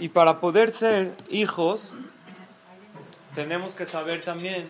[0.00, 1.92] Y para poder ser hijos,
[3.34, 4.66] tenemos que saber también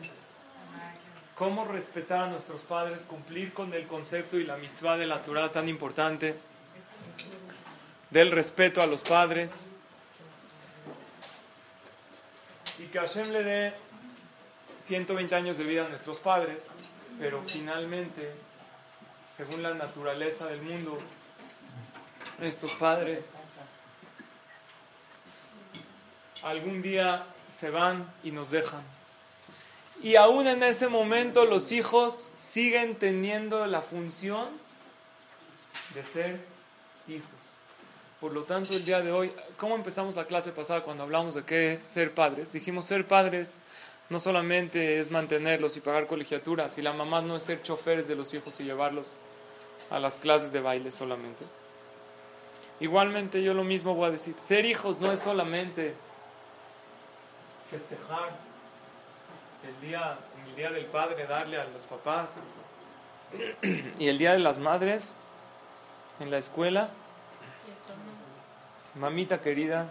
[1.37, 5.53] cómo respetar a nuestros padres, cumplir con el concepto y la mitzvah de la Torah
[5.53, 6.35] tan importante,
[8.11, 9.71] del respeto a los padres,
[12.80, 13.74] y que Hashem le dé
[14.78, 16.64] 120 años de vida a nuestros padres,
[17.20, 18.34] pero finalmente,
[19.36, 20.98] según la naturaleza del mundo,
[22.40, 23.34] estos padres
[26.43, 28.82] algún día se van y nos dejan.
[30.03, 34.48] Y aún en ese momento los hijos siguen teniendo la función
[35.94, 36.41] de ser
[37.06, 37.28] hijos.
[38.20, 41.44] Por lo tanto, el día de hoy, ¿cómo empezamos la clase pasada cuando hablamos de
[41.44, 42.52] qué es ser padres?
[42.52, 43.61] Dijimos, ser padres
[44.11, 48.16] no solamente es mantenerlos y pagar colegiaturas, y la mamá no es ser choferes de
[48.16, 49.14] los hijos y llevarlos
[49.88, 51.44] a las clases de baile solamente.
[52.80, 55.94] Igualmente yo lo mismo voy a decir, ser hijos no es solamente
[57.70, 58.30] festejar
[59.64, 60.18] el día,
[60.48, 62.38] el día del padre, darle a los papás
[63.98, 65.14] y el día de las madres
[66.18, 66.90] en la escuela.
[68.96, 69.86] Mamita querida,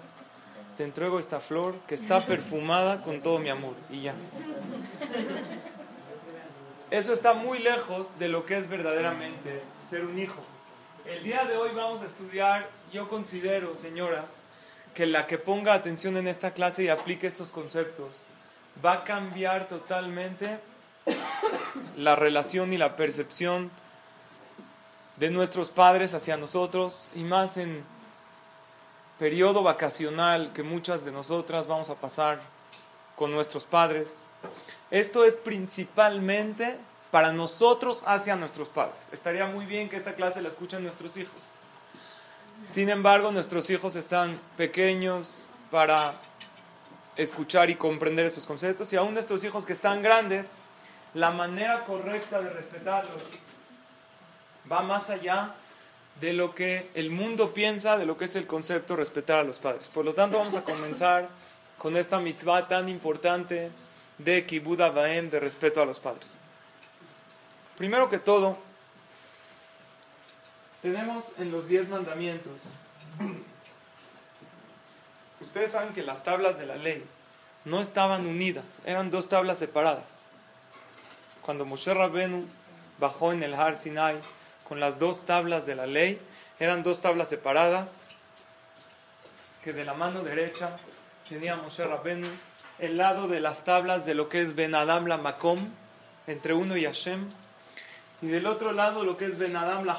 [0.77, 4.13] te entrego esta flor que está perfumada con todo mi amor y ya.
[6.91, 10.41] Eso está muy lejos de lo que es verdaderamente ser un hijo.
[11.05, 14.47] El día de hoy vamos a estudiar, yo considero, señoras,
[14.93, 18.25] que la que ponga atención en esta clase y aplique estos conceptos
[18.83, 20.59] va a cambiar totalmente
[21.97, 23.71] la relación y la percepción
[25.17, 27.83] de nuestros padres hacia nosotros y más en
[29.17, 32.39] periodo vacacional que muchas de nosotras vamos a pasar
[33.15, 34.25] con nuestros padres.
[34.91, 36.77] Esto es principalmente
[37.11, 39.09] para nosotros hacia nuestros padres.
[39.11, 41.41] Estaría muy bien que esta clase la escuchen nuestros hijos.
[42.65, 46.13] Sin embargo, nuestros hijos están pequeños para
[47.15, 50.55] escuchar y comprender esos conceptos y aún nuestros hijos que están grandes,
[51.13, 53.23] la manera correcta de respetarlos
[54.71, 55.55] va más allá
[56.19, 59.57] de lo que el mundo piensa de lo que es el concepto respetar a los
[59.57, 59.87] padres.
[59.87, 61.29] Por lo tanto, vamos a comenzar
[61.77, 63.71] con esta mitzvah tan importante
[64.17, 66.35] de Kibud Baem, de respeto a los padres.
[67.77, 68.57] Primero que todo,
[70.81, 72.61] tenemos en los diez mandamientos,
[75.41, 77.03] ustedes saben que las tablas de la ley
[77.65, 80.29] no estaban unidas, eran dos tablas separadas.
[81.41, 82.45] Cuando Moshe Rabbenu
[82.99, 84.19] bajó en el Har Sinai
[84.67, 86.21] con las dos tablas de la ley,
[86.59, 87.99] eran dos tablas separadas,
[89.61, 90.75] que de la mano derecha
[91.27, 92.29] tenía Moshe Rabbenu
[92.79, 95.59] el lado de las tablas de lo que es Ben Adam la Makom,
[96.27, 97.27] entre uno y Hashem,
[98.21, 99.95] y del otro lado lo que es Ben Adam la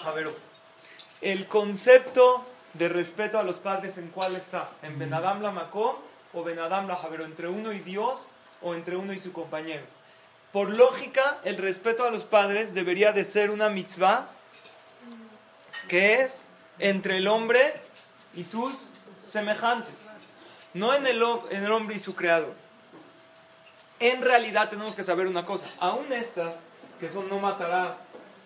[1.20, 2.44] el concepto
[2.74, 5.96] de respeto a los padres en cuál está, en Benadam la Makom
[6.32, 8.28] o Benadam la Javero, entre uno y Dios
[8.62, 9.84] o entre uno y su compañero.
[10.52, 14.28] Por lógica, el respeto a los padres debería de ser una mitzvah
[15.88, 16.44] que es
[16.78, 17.74] entre el hombre
[18.34, 18.90] y sus
[19.26, 19.94] semejantes,
[20.74, 22.54] no en el, en el hombre y su creador.
[23.98, 26.54] En realidad tenemos que saber una cosa, aún estas,
[26.98, 27.96] que son no matarás,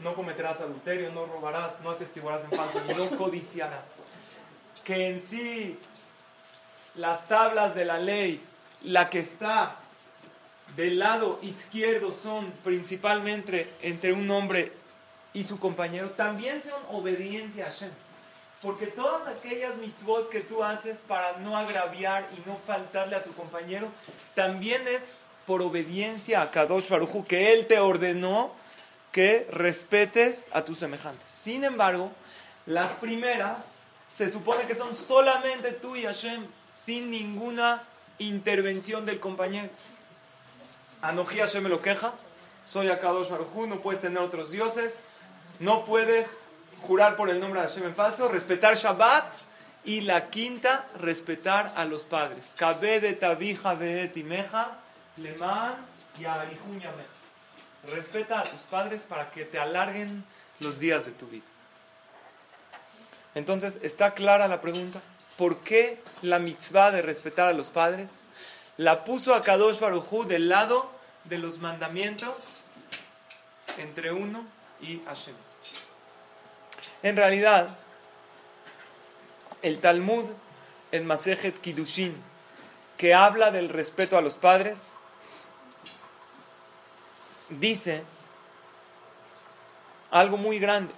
[0.00, 3.84] no cometerás adulterio, no robarás, no atestiguarás en falso y no codiciarás.
[4.84, 5.78] Que en sí
[6.94, 8.40] las tablas de la ley,
[8.82, 9.76] la que está
[10.76, 14.72] del lado izquierdo son principalmente entre un hombre
[15.32, 17.90] y su compañero, también son obediencia a Hashem.
[18.62, 23.32] Porque todas aquellas mitzvot que tú haces para no agraviar y no faltarle a tu
[23.32, 23.88] compañero,
[24.34, 25.12] también es
[25.46, 28.52] por obediencia a Kadosh Baruchu, que Él te ordenó
[29.14, 31.30] que respetes a tus semejantes.
[31.30, 32.10] Sin embargo,
[32.66, 37.84] las primeras se supone que son solamente tú y Hashem, sin ninguna
[38.18, 39.68] intervención del compañero.
[41.00, 42.12] Anoji Hashem me lo queja,
[42.66, 44.98] soy Akadosh Baruj no puedes tener otros dioses,
[45.60, 46.36] no puedes
[46.82, 49.32] jurar por el nombre de Hashem en falso, respetar Shabbat
[49.84, 52.52] y la quinta, respetar a los padres.
[52.56, 54.80] Kabe de tabija de timeja,
[55.16, 55.76] leman
[56.18, 57.13] y meja.
[57.88, 60.24] Respeta a tus padres para que te alarguen
[60.60, 61.44] los días de tu vida.
[63.34, 65.02] Entonces, ¿está clara la pregunta?
[65.36, 68.10] ¿Por qué la mitzvah de respetar a los padres
[68.76, 70.90] la puso a Kadosh Barujú del lado
[71.24, 72.62] de los mandamientos
[73.78, 74.44] entre uno
[74.80, 75.34] y Hashem?
[77.02, 77.76] En realidad,
[79.62, 80.24] el Talmud
[80.92, 82.14] en Masejet Kiddushin,
[82.96, 84.94] que habla del respeto a los padres,
[87.60, 88.04] dice
[90.10, 90.94] algo muy grande.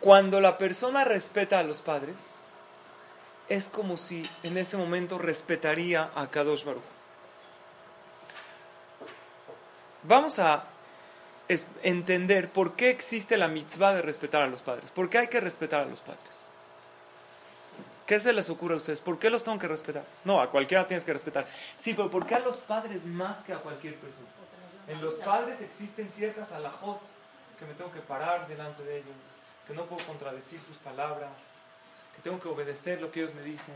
[0.00, 2.46] Cuando la persona respeta a los padres,
[3.48, 6.82] es como si en ese momento respetaría a Kadosh Baruch.
[10.02, 10.64] Vamos a
[11.82, 14.90] entender por qué existe la mitzvah de respetar a los padres.
[14.90, 16.48] ¿Por qué hay que respetar a los padres?
[18.06, 19.00] ¿Qué se les ocurre a ustedes?
[19.00, 20.04] ¿Por qué los tengo que respetar?
[20.24, 21.46] No, a cualquiera tienes que respetar.
[21.76, 24.26] Sí, pero ¿por qué a los padres más que a cualquier persona?
[24.88, 27.00] En los padres existen ciertas alajot
[27.58, 29.14] que me tengo que parar delante de ellos,
[29.66, 31.30] que no puedo contradecir sus palabras,
[32.16, 33.74] que tengo que obedecer lo que ellos me dicen.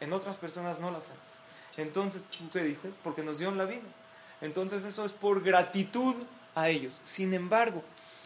[0.00, 1.84] En otras personas no las hay.
[1.84, 2.96] Entonces, ¿tú qué dices?
[3.02, 3.82] Porque nos dio la vida.
[4.40, 6.16] Entonces eso es por gratitud
[6.54, 7.00] a ellos.
[7.04, 7.82] Sin embargo,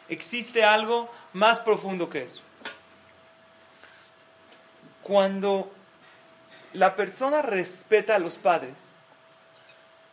[0.08, 2.42] existe algo más profundo que eso.
[5.02, 5.72] Cuando
[6.72, 8.99] la persona respeta a los padres,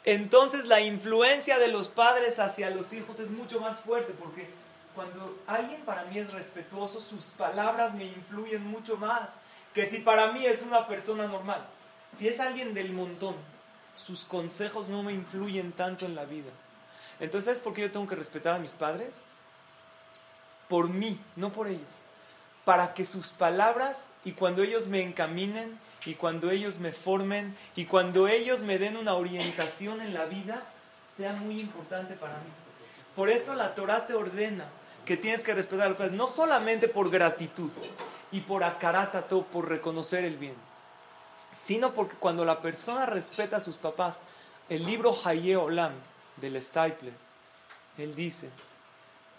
[0.08, 4.48] entonces la influencia de los padres hacia los hijos es mucho más fuerte, porque
[4.96, 9.32] cuando alguien para mí es respetuoso, sus palabras me influyen mucho más
[9.74, 11.68] que si para mí es una persona normal.
[12.18, 13.36] Si es alguien del montón,
[13.98, 16.52] sus consejos no me influyen tanto en la vida.
[17.20, 19.34] Entonces, ¿sabes por qué yo tengo que respetar a mis padres?
[20.70, 21.82] Por mí, no por ellos.
[22.64, 25.78] Para que sus palabras y cuando ellos me encaminen
[26.08, 30.64] y cuando ellos me formen y cuando ellos me den una orientación en la vida,
[31.14, 32.50] sea muy importante para mí.
[33.14, 34.64] Por eso la Torah te ordena
[35.04, 37.72] que tienes que respetar los padres, no solamente por gratitud
[38.32, 40.56] y por acaratato, por reconocer el bien,
[41.56, 44.18] sino porque cuando la persona respeta a sus papás,
[44.70, 45.92] el libro Haye Olam
[46.38, 47.14] del Stapler,
[47.98, 48.50] él dice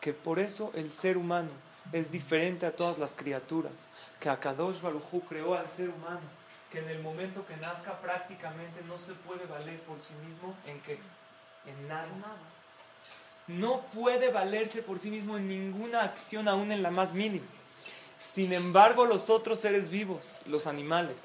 [0.03, 1.50] que por eso el ser humano
[1.93, 3.88] es diferente a todas las criaturas,
[4.20, 6.38] que Akadosh Baruj creó al ser humano,
[6.70, 10.81] que en el momento que nazca prácticamente no se puede valer por sí mismo en
[10.81, 10.99] qué?
[11.67, 12.09] En nada.
[13.47, 17.47] No puede valerse por sí mismo en ninguna acción, aún en la más mínima.
[18.19, 21.17] Sin embargo, los otros seres vivos, los animales,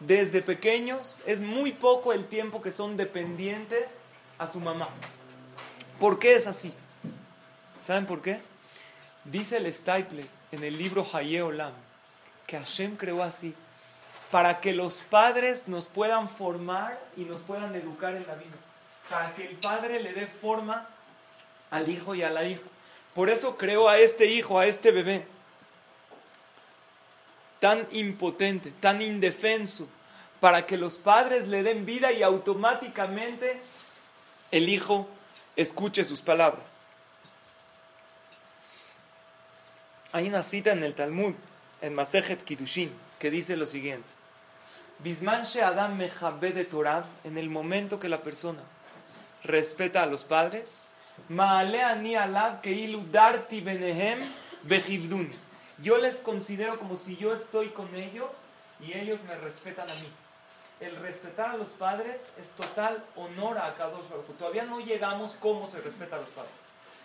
[0.00, 3.90] desde pequeños es muy poco el tiempo que son dependientes
[4.38, 4.88] a su mamá.
[5.98, 6.74] ¿Por qué es así?
[7.78, 8.40] ¿Saben por qué?
[9.24, 11.72] Dice el Stapler en el libro Haye Olam
[12.46, 13.54] que Hashem creó así
[14.30, 18.56] para que los padres nos puedan formar y nos puedan educar en la vida.
[19.08, 20.88] Para que el padre le dé forma
[21.70, 22.62] al hijo y a la hija.
[23.14, 25.26] Por eso creó a este hijo, a este bebé
[27.58, 29.86] tan impotente, tan indefenso,
[30.40, 33.60] para que los padres le den vida y automáticamente
[34.50, 35.06] el hijo
[35.56, 36.86] escuche sus palabras.
[40.12, 41.34] Hay una cita en el Talmud,
[41.82, 44.08] en Masejet Kiddushin, que dice lo siguiente:
[45.02, 48.60] Bisman Adam de Torah, en el momento que la persona
[49.44, 50.86] respeta a los padres,
[51.28, 54.20] Maale ani alab que iludarti benehem
[54.62, 55.36] behivduni
[55.82, 58.30] yo les considero como si yo estoy con ellos
[58.80, 60.08] y ellos me respetan a mí.
[60.80, 65.66] El respetar a los padres es total honor a Kadosh Baruj Todavía no llegamos cómo
[65.66, 66.52] se respeta a los padres.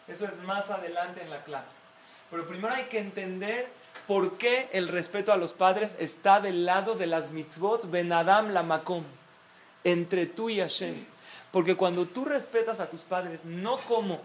[0.07, 1.75] Eso es más adelante en la clase.
[2.29, 3.69] Pero primero hay que entender
[4.07, 8.49] por qué el respeto a los padres está del lado de las mitzvot ben Adam
[8.49, 9.03] la makom,
[9.83, 11.05] entre tú y Hashem.
[11.51, 14.21] Porque cuando tú respetas a tus padres, no como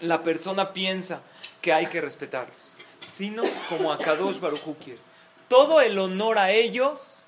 [0.00, 1.20] la persona piensa
[1.60, 5.00] que hay que respetarlos, sino como Baruj quiere.
[5.48, 7.26] Todo el honor a ellos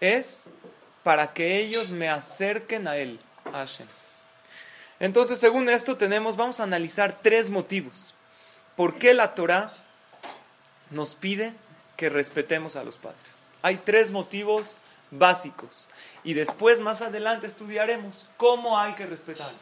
[0.00, 0.44] es
[1.02, 3.86] para que ellos me acerquen a Él, a Hashem.
[4.98, 8.14] Entonces, según esto tenemos, vamos a analizar tres motivos.
[8.76, 9.72] ¿Por qué la Torah
[10.90, 11.54] nos pide
[11.96, 13.46] que respetemos a los padres?
[13.62, 14.78] Hay tres motivos
[15.10, 15.88] básicos.
[16.24, 19.60] Y después, más adelante, estudiaremos cómo hay que respetarlos.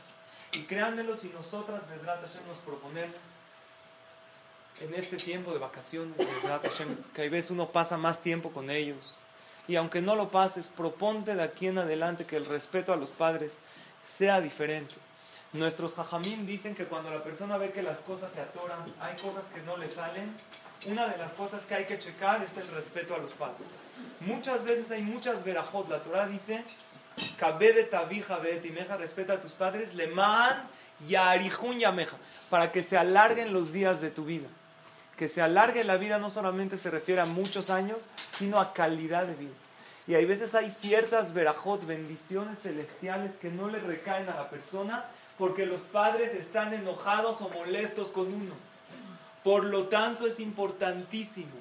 [0.53, 3.17] Y créanmelo, si nosotras, Besrat Hashem, nos proponemos
[4.81, 6.17] en este tiempo de vacaciones,
[7.15, 9.19] que a veces uno pasa más tiempo con ellos.
[9.67, 13.11] Y aunque no lo pases, proponte de aquí en adelante que el respeto a los
[13.11, 13.59] padres
[14.03, 14.95] sea diferente.
[15.53, 19.45] Nuestros jajamín dicen que cuando la persona ve que las cosas se atoran, hay cosas
[19.55, 20.35] que no le salen,
[20.87, 23.69] una de las cosas que hay que checar es el respeto a los padres.
[24.21, 25.89] Muchas veces hay muchas verajot.
[25.89, 26.63] La Torah dice,
[27.59, 30.69] de tabija timeja, respeta a tus padres, le man
[31.09, 32.17] yarijun yameja,
[32.51, 34.49] para que se alarguen los días de tu vida
[35.19, 38.07] que se alargue la vida no solamente se refiere a muchos años,
[38.39, 39.55] sino a calidad de vida.
[40.07, 45.05] Y hay veces hay ciertas verajot, bendiciones celestiales que no le recaen a la persona
[45.37, 48.55] porque los padres están enojados o molestos con uno.
[49.49, 51.55] Por lo tanto es importantísimo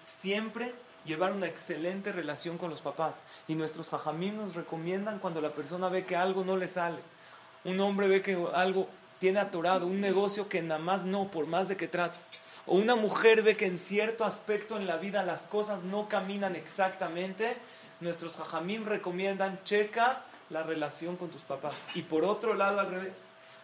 [0.00, 0.72] siempre
[1.04, 3.16] llevar una excelente relación con los papás.
[3.48, 6.98] Y nuestros jajamim nos recomiendan cuando la persona ve que algo no le sale.
[7.64, 11.66] Un hombre ve que algo tiene atorado, un negocio que nada más no, por más
[11.66, 12.20] de que trate
[12.64, 16.54] o una mujer ve que en cierto aspecto en la vida las cosas no caminan
[16.54, 17.56] exactamente,
[18.00, 21.74] nuestros hajamim recomiendan checa la relación con tus papás.
[21.96, 23.14] Y por otro lado, al revés,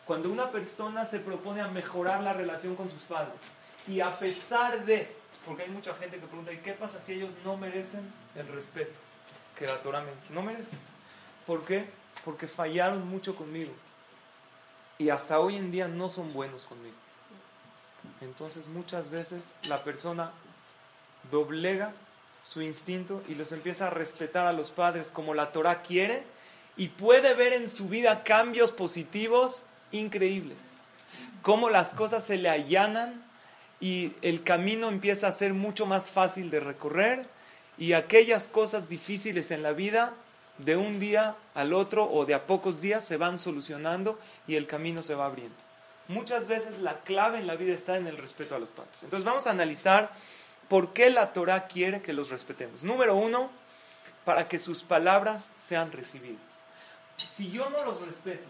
[0.06, 3.34] cuando una persona se propone a mejorar la relación con sus padres
[3.86, 5.14] y a pesar de,
[5.46, 8.98] porque hay mucha gente que pregunta, ¿y qué pasa si ellos no merecen el respeto
[9.56, 10.32] que la Torah me dice?
[10.32, 10.78] No merecen.
[11.46, 11.88] ¿Por qué?
[12.24, 13.72] Porque fallaron mucho conmigo
[14.98, 16.94] y hasta hoy en día no son buenos conmigo.
[18.20, 20.30] Entonces muchas veces la persona
[21.30, 21.92] doblega
[22.42, 26.24] su instinto y los empieza a respetar a los padres como la Torah quiere
[26.76, 30.82] y puede ver en su vida cambios positivos increíbles.
[31.42, 33.22] Cómo las cosas se le allanan
[33.80, 37.26] y el camino empieza a ser mucho más fácil de recorrer
[37.78, 40.14] y aquellas cosas difíciles en la vida
[40.58, 44.66] de un día al otro o de a pocos días se van solucionando y el
[44.66, 45.56] camino se va abriendo.
[46.08, 49.02] Muchas veces la clave en la vida está en el respeto a los padres.
[49.02, 50.12] Entonces vamos a analizar
[50.68, 52.82] por qué la Torah quiere que los respetemos.
[52.82, 53.50] Número uno,
[54.24, 56.66] para que sus palabras sean recibidas.
[57.16, 58.46] Si yo no los respeto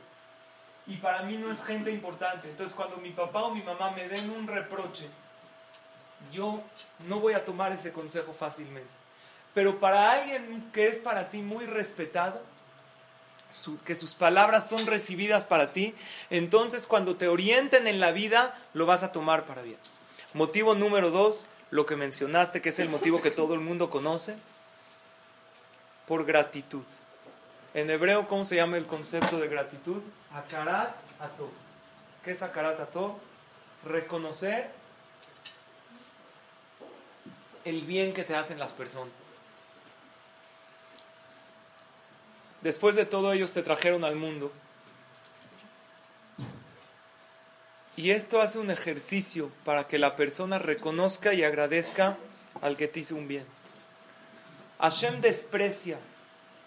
[0.86, 4.08] y para mí no es gente importante, entonces cuando mi papá o mi mamá me
[4.08, 5.08] den un reproche,
[6.32, 6.60] yo
[7.06, 8.90] no voy a tomar ese consejo fácilmente.
[9.54, 12.40] Pero para alguien que es para ti muy respetado,
[13.84, 15.94] que sus palabras son recibidas para ti,
[16.30, 19.78] entonces cuando te orienten en la vida, lo vas a tomar para bien.
[20.32, 24.36] Motivo número dos, lo que mencionaste, que es el motivo que todo el mundo conoce,
[26.06, 26.84] por gratitud.
[27.74, 30.02] En hebreo, ¿cómo se llama el concepto de gratitud?
[30.34, 31.50] Akarat ato.
[32.22, 33.18] ¿Qué es akarat ato?
[33.84, 34.70] Reconocer
[37.64, 39.12] el bien que te hacen las personas.
[42.60, 44.52] Después de todo ellos te trajeron al mundo.
[47.96, 52.16] Y esto hace un ejercicio para que la persona reconozca y agradezca
[52.60, 53.46] al que te hizo un bien.
[54.78, 55.98] Hashem desprecia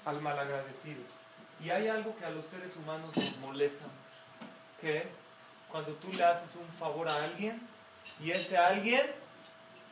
[0.05, 1.01] al malagradecido.
[1.63, 4.50] Y hay algo que a los seres humanos nos molesta mucho,
[4.81, 5.19] que es
[5.71, 7.62] cuando tú le haces un favor a alguien
[8.19, 9.01] y ese alguien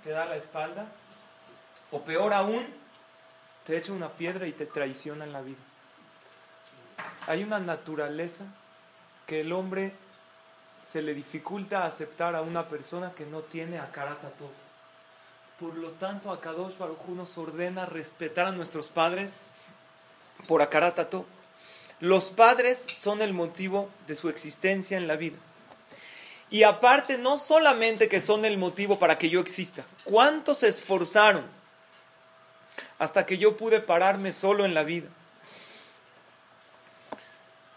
[0.04, 0.86] te da la espalda,
[1.92, 2.66] o peor aún,
[3.66, 5.60] te echa una piedra y te traiciona en la vida.
[7.28, 8.44] Hay una naturaleza
[9.26, 9.94] que el hombre
[10.86, 14.52] se le dificulta aceptar a una persona que no tiene a todo.
[15.60, 19.44] Por lo tanto, a Kadosh Baruj nos ordena respetar a nuestros padres
[20.48, 21.26] por Akaratato.
[22.00, 25.38] Los padres son el motivo de su existencia en la vida.
[26.50, 31.46] Y aparte, no solamente que son el motivo para que yo exista, ¿cuántos se esforzaron
[33.00, 35.08] hasta que yo pude pararme solo en la vida?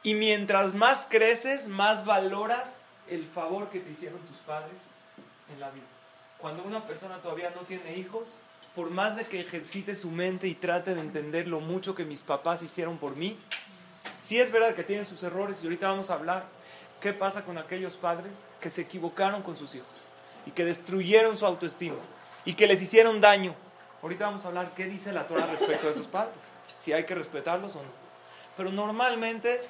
[0.02, 4.76] Y mientras más creces, más valoras el favor que te hicieron tus padres
[5.52, 5.86] en la vida.
[6.38, 8.40] Cuando una persona todavía no tiene hijos,
[8.76, 12.21] por más de que ejercite su mente y trate de entender lo mucho que mis
[12.21, 13.38] papás hicieron por mí,
[14.18, 16.45] sí es verdad que tienen sus errores y ahorita vamos a hablar
[17.00, 20.06] qué pasa con aquellos padres que se equivocaron con sus hijos
[20.45, 21.97] y que destruyeron su autoestima
[22.45, 23.54] y que les hicieron daño.
[24.02, 26.37] Ahorita vamos a hablar qué dice la Torah respecto a esos padres,
[26.76, 27.88] si hay que respetarlos o no.
[28.59, 29.62] Pero normalmente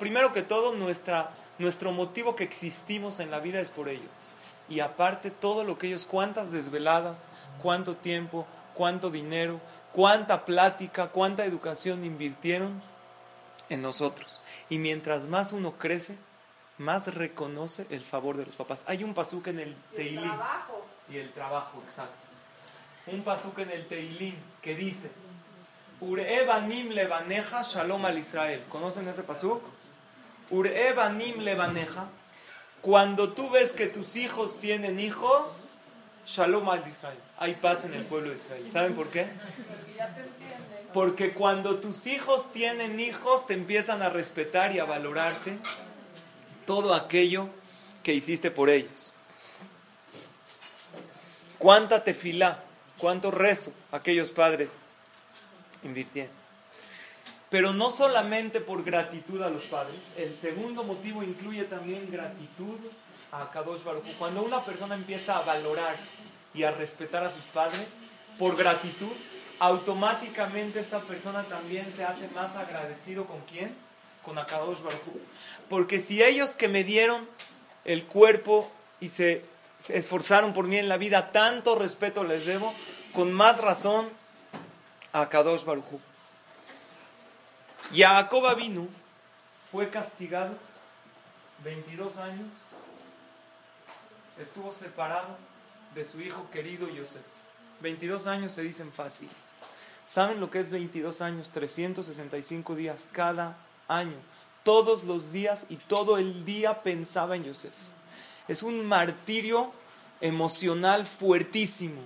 [0.00, 1.30] primero que todo, nuestra,
[1.60, 4.10] nuestro motivo que existimos en la vida es por ellos.
[4.68, 7.28] Y aparte, todo lo que ellos, cuántas desveladas,
[7.60, 9.60] cuánto tiempo, cuánto dinero,
[9.92, 12.80] cuánta plática, cuánta educación invirtieron
[13.68, 14.40] en nosotros.
[14.68, 16.18] Y mientras más uno crece,
[16.78, 18.84] más reconoce el favor de los papás.
[18.86, 20.20] Hay un pasuk en el Teilim.
[20.20, 20.86] Y el trabajo.
[21.08, 22.26] Y el trabajo, exacto.
[23.06, 25.10] Un pasuk en el Teilim que dice,
[26.00, 28.64] Urebanim levaneja shalom al Israel.
[28.68, 29.62] ¿Conocen ese pasuk?
[30.50, 32.06] Urebanim levaneja.
[32.86, 35.70] Cuando tú ves que tus hijos tienen hijos,
[36.24, 37.18] shalom al Israel.
[37.36, 38.70] Hay paz en el pueblo de Israel.
[38.70, 39.26] ¿Saben por qué?
[40.92, 45.58] Porque cuando tus hijos tienen hijos, te empiezan a respetar y a valorarte
[46.64, 47.48] todo aquello
[48.04, 49.12] que hiciste por ellos.
[51.58, 52.62] ¿Cuánta tefilá,
[52.98, 54.82] cuánto rezo aquellos padres
[55.82, 56.45] invirtiendo.
[57.50, 62.78] Pero no solamente por gratitud a los padres, el segundo motivo incluye también gratitud
[63.30, 65.96] a Kadosh Baruch Cuando una persona empieza a valorar
[66.54, 67.98] y a respetar a sus padres
[68.38, 69.12] por gratitud,
[69.58, 73.74] automáticamente esta persona también se hace más agradecido con quién?
[74.24, 75.00] Con Akadosh Baruch
[75.68, 77.28] Porque si ellos que me dieron
[77.84, 79.44] el cuerpo y se,
[79.78, 82.74] se esforzaron por mí en la vida, tanto respeto les debo,
[83.12, 84.08] con más razón
[85.12, 86.00] a Kadosh Baruchu.
[87.94, 88.88] Jacob vino,
[89.70, 90.54] fue castigado
[91.64, 92.48] 22 años,
[94.40, 95.36] estuvo separado
[95.94, 97.22] de su hijo querido Yosef.
[97.80, 99.28] 22 años se dicen fácil.
[100.04, 101.50] ¿Saben lo que es 22 años?
[101.50, 103.56] 365 días cada
[103.88, 104.16] año.
[104.62, 107.72] Todos los días y todo el día pensaba en Yosef.
[108.48, 109.72] Es un martirio
[110.20, 112.00] emocional fuertísimo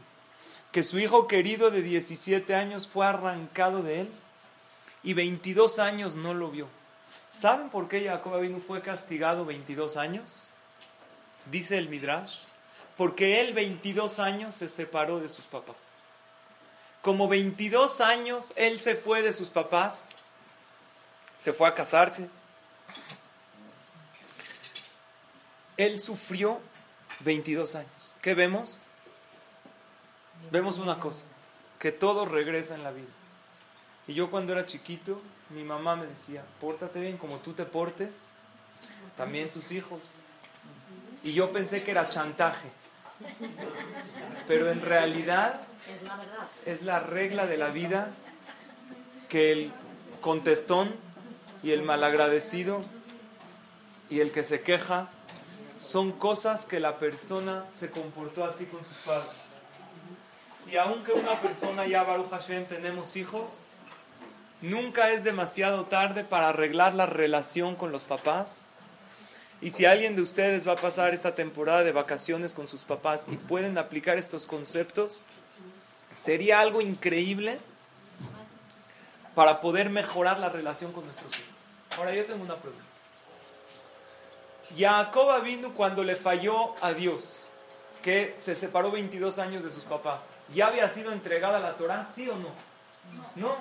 [0.72, 4.08] que su hijo querido de 17 años fue arrancado de él
[5.02, 6.69] y 22 años no lo vio.
[7.30, 10.52] ¿Saben por qué Jacob vino fue castigado 22 años?
[11.50, 12.40] Dice el Midrash,
[12.97, 16.00] porque él 22 años se separó de sus papás.
[17.02, 20.09] Como 22 años él se fue de sus papás,
[21.38, 22.28] se fue a casarse.
[25.76, 26.61] Él sufrió
[27.21, 28.14] 22 años.
[28.21, 28.78] ¿Qué vemos?
[30.50, 31.25] Vemos una cosa,
[31.78, 33.09] que todo regresa en la vida.
[34.07, 38.33] Y yo cuando era chiquito, mi mamá me decía, pórtate bien como tú te portes,
[39.16, 40.00] también tus hijos.
[41.23, 42.69] Y yo pensé que era chantaje.
[44.47, 45.61] Pero en realidad
[46.66, 48.11] es la regla de la vida
[49.28, 49.73] que el
[50.21, 50.95] contestón
[51.62, 52.80] y el malagradecido
[54.09, 55.09] y el que se queja
[55.78, 59.35] son cosas que la persona se comportó así con sus padres.
[60.71, 63.70] Y aunque una persona ya, Baruch Hashem, tenemos hijos,
[64.62, 68.64] nunca es demasiado tarde para arreglar la relación con los papás
[69.62, 73.26] y si alguien de ustedes va a pasar esta temporada de vacaciones con sus papás
[73.31, 75.23] y pueden aplicar estos conceptos,
[76.17, 77.59] sería algo increíble
[79.35, 81.49] para poder mejorar la relación con nuestros hijos.
[81.99, 82.85] Ahora yo tengo una pregunta.
[84.76, 87.49] Jacob vino cuando le falló a Dios,
[88.02, 90.23] que se separó 22 años de sus papás,
[90.55, 92.49] ¿ya había sido entregada la Torah, sí o no?
[93.35, 93.57] No.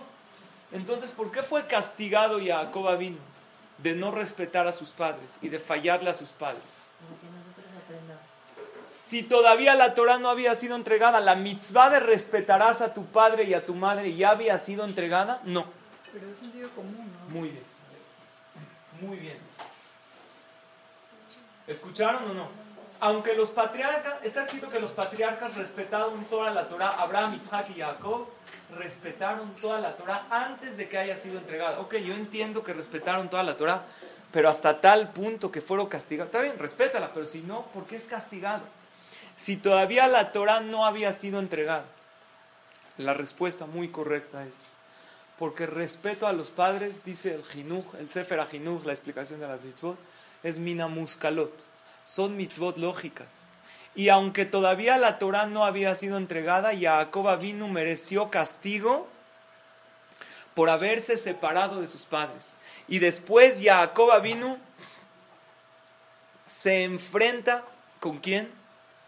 [0.72, 3.30] Entonces, ¿por qué fue castigado Jacob vino?
[3.82, 6.64] de no respetar a sus padres y de fallarle a sus padres.
[8.86, 13.44] Si todavía la Torah no había sido entregada, la mitzvah de respetarás a tu padre
[13.44, 15.66] y a tu madre ya había sido entregada, no.
[16.12, 17.40] Pero es sentido común, ¿no?
[17.40, 17.64] Muy bien.
[19.02, 19.38] Muy bien.
[21.68, 22.69] ¿Escucharon o no?
[23.02, 27.80] Aunque los patriarcas, está escrito que los patriarcas respetaron toda la Torah, Abraham, Isaac y
[27.80, 28.28] Jacob,
[28.78, 31.80] respetaron toda la Torah antes de que haya sido entregada.
[31.80, 33.84] Ok, yo entiendo que respetaron toda la Torah,
[34.34, 36.34] pero hasta tal punto que fueron castigados.
[36.34, 38.64] Está bien, respétala, pero si no, ¿por qué es castigado?
[39.38, 41.86] Si todavía la Torah no había sido entregada.
[42.98, 44.66] La respuesta muy correcta es,
[45.38, 49.56] porque respeto a los padres, dice el Jinuj, el Sefer Jinuj, la explicación de la
[49.56, 49.98] mitzvot,
[50.44, 51.69] es minamuskalot.
[52.10, 53.50] Son mitzvot lógicas.
[53.94, 59.08] Y aunque todavía la Torah no había sido entregada, Jacob vino mereció castigo
[60.56, 62.56] por haberse separado de sus padres.
[62.88, 64.58] Y después Jacob vino
[66.48, 67.64] se enfrenta
[68.00, 68.52] con quién?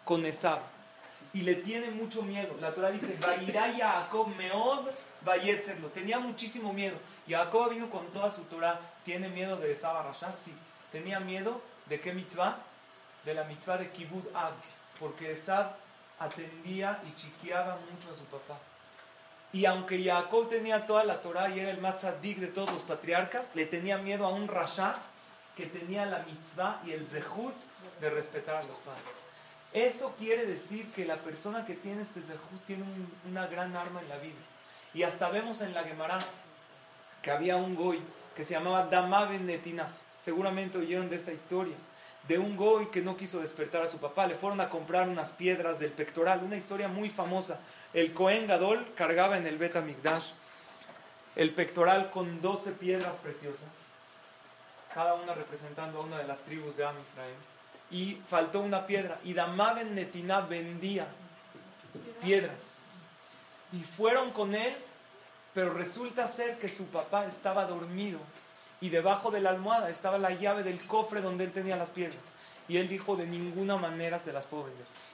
[0.06, 0.60] Con Esab.
[1.34, 2.56] Y le tiene mucho miedo.
[2.62, 5.88] La Torah dice, Vairá Jacob meod vayetzerlo.
[5.88, 6.98] Tenía muchísimo miedo.
[7.28, 8.80] Jacob vino con toda su Torah.
[9.04, 10.32] ¿Tiene miedo de Esab Arashá?
[10.34, 10.54] Sí.
[10.92, 12.68] ¿Tenía miedo de qué mitzvah?
[13.26, 14.54] De la mitzvah de Kibud Ab,
[15.00, 15.76] porque Esab
[16.20, 18.58] atendía y chiqueaba mucho a su papá.
[19.54, 23.52] Y aunque Jacob tenía toda la Torah y era el más de todos los patriarcas,
[23.54, 24.96] le tenía miedo a un rasha
[25.58, 27.56] que tenía la mitzvah y el zehut
[28.00, 29.04] de respetar a los padres.
[29.74, 32.86] Eso quiere decir que la persona que tiene este zehut tiene
[33.30, 34.40] una gran arma en la vida.
[34.94, 36.20] Y hasta vemos en la Gemara
[37.22, 38.02] que había un goy
[38.36, 39.88] que se llamaba Damaben Netina.
[40.20, 41.76] Seguramente oyeron de esta historia
[42.28, 44.28] de un goy que no quiso despertar a su papá.
[44.28, 47.60] Le fueron a comprar unas piedras del pectoral, una historia muy famosa.
[47.94, 50.32] El Cohen Gadol cargaba en el Bet Migdash
[51.36, 53.70] el pectoral con 12 piedras preciosas,
[54.94, 57.36] cada una representando a una de las tribus de Am Israel.
[57.90, 59.20] Y faltó una piedra.
[59.24, 61.08] Y Damaben Netina vendía
[62.22, 62.78] piedras.
[63.74, 64.76] Y fueron con él,
[65.54, 68.20] pero resulta ser que su papá estaba dormido
[68.82, 72.20] y debajo de la almohada estaba la llave del cofre donde él tenía las piedras.
[72.68, 74.66] Y él dijo, de ninguna manera se las puedo.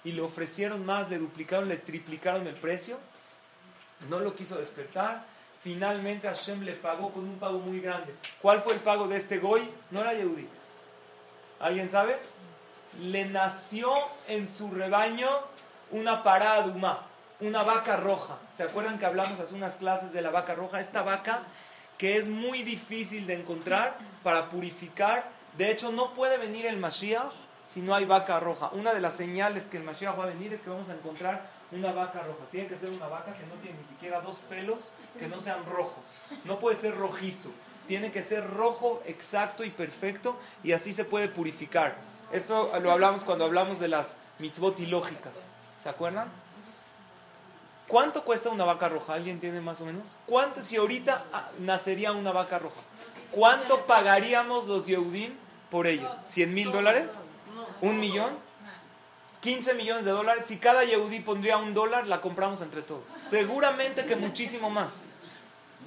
[0.04, 2.98] Y le ofrecieron más, le duplicaron, le triplicaron el precio.
[4.10, 5.26] No lo quiso despertar.
[5.62, 8.16] Finalmente Hashem le pagó con un pago muy grande.
[8.42, 9.70] ¿Cuál fue el pago de este Goy?
[9.92, 10.48] No era Yehudi.
[11.60, 12.18] ¿Alguien sabe?
[13.02, 13.92] Le nació
[14.28, 15.28] en su rebaño
[15.92, 17.08] una paraduma,
[17.42, 18.38] una vaca roja.
[18.56, 20.80] ¿Se acuerdan que hablamos hace unas clases de la vaca roja?
[20.80, 21.42] Esta vaca
[21.98, 25.30] que es muy difícil de encontrar para purificar.
[25.58, 27.32] De hecho, no puede venir el Mashiach
[27.66, 28.70] si no hay vaca roja.
[28.74, 31.50] Una de las señales que el Mashiach va a venir es que vamos a encontrar
[31.72, 32.46] una vaca roja.
[32.52, 35.66] Tiene que ser una vaca que no tiene ni siquiera dos pelos, que no sean
[35.66, 36.04] rojos.
[36.46, 37.52] No puede ser rojizo.
[37.88, 41.96] Tiene que ser rojo, exacto y perfecto, y así se puede purificar.
[42.32, 45.34] Eso lo hablamos cuando hablamos de las mitzvot ilógicas.
[45.82, 46.30] ¿Se acuerdan?
[47.88, 49.14] ¿Cuánto cuesta una vaca roja?
[49.14, 50.18] ¿Alguien tiene más o menos?
[50.26, 52.82] ¿Cuánto si ahorita ah, nacería una vaca roja?
[53.32, 55.34] ¿Cuánto pagaríamos los Yehudim
[55.70, 56.10] por ello?
[56.28, 57.22] ¿100 mil dólares?
[57.82, 58.38] ¿Un millón?
[59.42, 60.48] ¿15 millones de dólares?
[60.48, 63.04] Si cada Yehudí pondría un dólar, la compramos entre todos.
[63.18, 65.12] Seguramente que muchísimo más.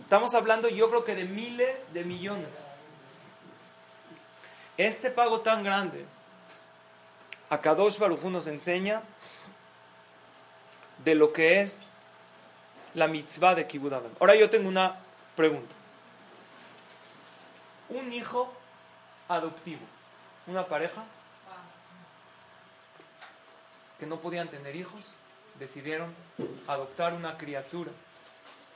[0.02, 2.72] Estamos hablando yo creo que de miles de millones.
[4.78, 6.06] Este pago tan grande,
[7.50, 9.02] a Kadosh Baruj nos enseña
[11.04, 11.89] de lo que es
[12.94, 14.96] la mitzvah de Kibbutz Ahora yo tengo una
[15.36, 15.74] pregunta.
[17.88, 18.52] Un hijo
[19.28, 19.80] adoptivo,
[20.46, 21.04] una pareja
[23.98, 25.14] que no podían tener hijos,
[25.58, 26.14] decidieron
[26.66, 27.90] adoptar una criatura.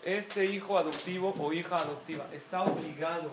[0.05, 3.31] Este hijo adoptivo o hija adoptiva está obligado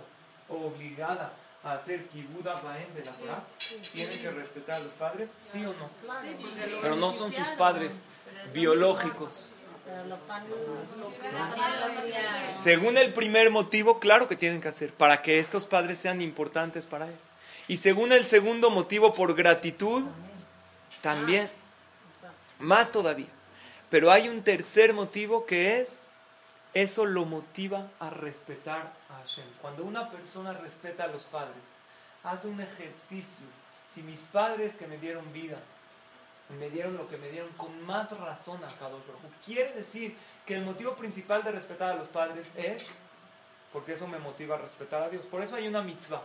[0.47, 3.43] o obligada a hacer kibuda baem de la Torah?
[3.91, 5.33] ¿Tienen que respetar a los padres?
[5.37, 5.89] ¿Sí o no?
[6.81, 7.99] Pero no son sus padres
[8.53, 9.51] biológicos.
[12.47, 16.85] Según el primer motivo, claro que tienen que hacer, para que estos padres sean importantes
[16.85, 17.15] para él.
[17.67, 20.03] Y según el segundo motivo, por gratitud,
[21.01, 21.49] también.
[22.59, 23.27] Más todavía.
[23.89, 26.07] Pero hay un tercer motivo que es,
[26.73, 29.45] eso lo motiva a respetar a Hashem.
[29.61, 31.55] Cuando una persona respeta a los padres,
[32.23, 33.45] hace un ejercicio.
[33.87, 35.57] Si mis padres que me dieron vida,
[36.59, 40.55] me dieron lo que me dieron con más razón a Kadosh Baruj Quiere decir que
[40.55, 42.87] el motivo principal de respetar a los padres es
[43.71, 45.25] porque eso me motiva a respetar a Dios.
[45.25, 46.23] Por eso hay una mitzvah.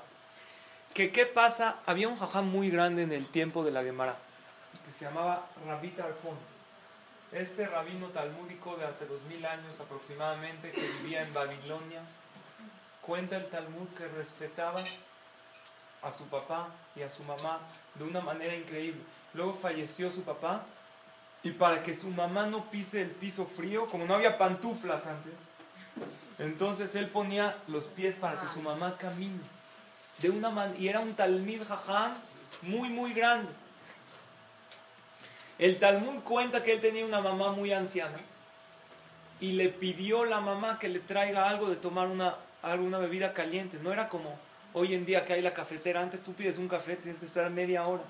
[0.95, 4.17] Que qué pasa, había un jajam muy grande en el tiempo de la Gemara,
[4.85, 6.37] que se llamaba Rabbi Tarfon.
[7.33, 12.03] Este rabino talmúdico de hace dos mil años aproximadamente, que vivía en Babilonia,
[13.03, 14.83] cuenta el Talmud que respetaba
[16.03, 17.61] a su papá y a su mamá
[17.95, 19.03] de una manera increíble.
[19.37, 20.65] Luego falleció su papá
[21.43, 25.35] y para que su mamá no pise el piso frío, como no había pantuflas antes,
[26.39, 29.39] entonces él ponía los pies para que su mamá camine.
[30.19, 32.15] De una y era un talmid jajam
[32.63, 33.51] muy, muy grande.
[35.59, 38.17] El Talmud cuenta que él tenía una mamá muy anciana
[39.41, 43.79] y le pidió la mamá que le traiga algo de tomar una, alguna bebida caliente.
[43.83, 44.39] No era como
[44.73, 46.01] hoy en día que hay la cafetera.
[46.01, 48.03] Antes tú pides un café, tienes que esperar media hora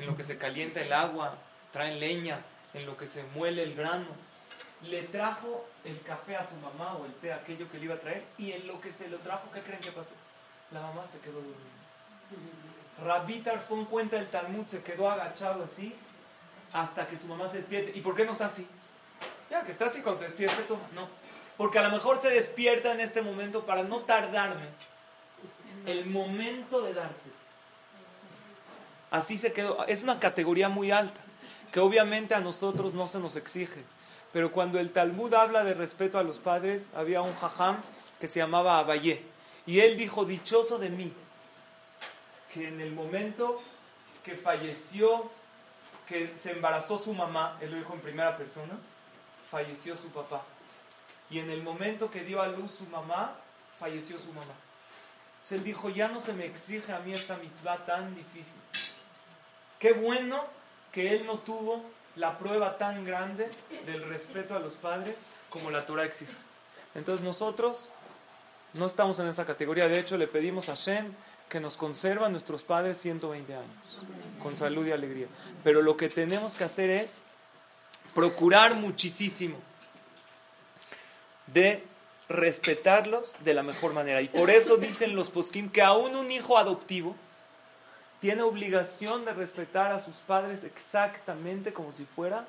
[0.00, 1.36] en lo que se calienta el agua,
[1.72, 2.40] traen leña,
[2.72, 4.06] en lo que se muele el grano.
[4.82, 8.00] Le trajo el café a su mamá o el té, aquello que le iba a
[8.00, 10.14] traer, y en lo que se lo trajo, ¿qué creen que pasó?
[10.70, 11.60] La mamá se quedó durmiendo.
[13.04, 15.94] Rabbi Tarfón cuenta el Talmud, se quedó agachado así
[16.72, 17.92] hasta que su mamá se despierte.
[17.94, 18.66] ¿Y por qué no está así?
[19.50, 20.62] Ya, que está así cuando se despierte,
[20.94, 21.08] No,
[21.56, 24.68] porque a lo mejor se despierta en este momento para no tardarme
[25.86, 27.39] el momento de darse.
[29.10, 29.84] Así se quedó.
[29.86, 31.20] Es una categoría muy alta,
[31.72, 33.82] que obviamente a nosotros no se nos exige.
[34.32, 37.76] Pero cuando el Talmud habla de respeto a los padres, había un jajam
[38.20, 39.24] que se llamaba Abayé.
[39.66, 41.12] Y él dijo, dichoso de mí,
[42.52, 43.60] que en el momento
[44.24, 45.30] que falleció,
[46.06, 48.78] que se embarazó su mamá, él lo dijo en primera persona,
[49.48, 50.42] falleció su papá.
[51.30, 53.36] Y en el momento que dio a luz su mamá,
[53.78, 54.54] falleció su mamá.
[55.34, 58.58] Entonces él dijo, ya no se me exige a mí esta mitzvah tan difícil.
[59.80, 60.44] Qué bueno
[60.92, 61.82] que él no tuvo
[62.14, 63.50] la prueba tan grande
[63.86, 66.32] del respeto a los padres como la Torah exige.
[66.94, 67.90] Entonces nosotros
[68.74, 69.88] no estamos en esa categoría.
[69.88, 71.12] De hecho, le pedimos a Shem
[71.48, 74.04] que nos conserva a nuestros padres 120 años,
[74.40, 75.26] con salud y alegría.
[75.64, 77.22] Pero lo que tenemos que hacer es
[78.14, 79.58] procurar muchísimo
[81.46, 81.82] de
[82.28, 84.20] respetarlos de la mejor manera.
[84.20, 87.16] Y por eso dicen los poskim que aún un hijo adoptivo,
[88.20, 92.46] tiene obligación de respetar a sus padres exactamente como si fuera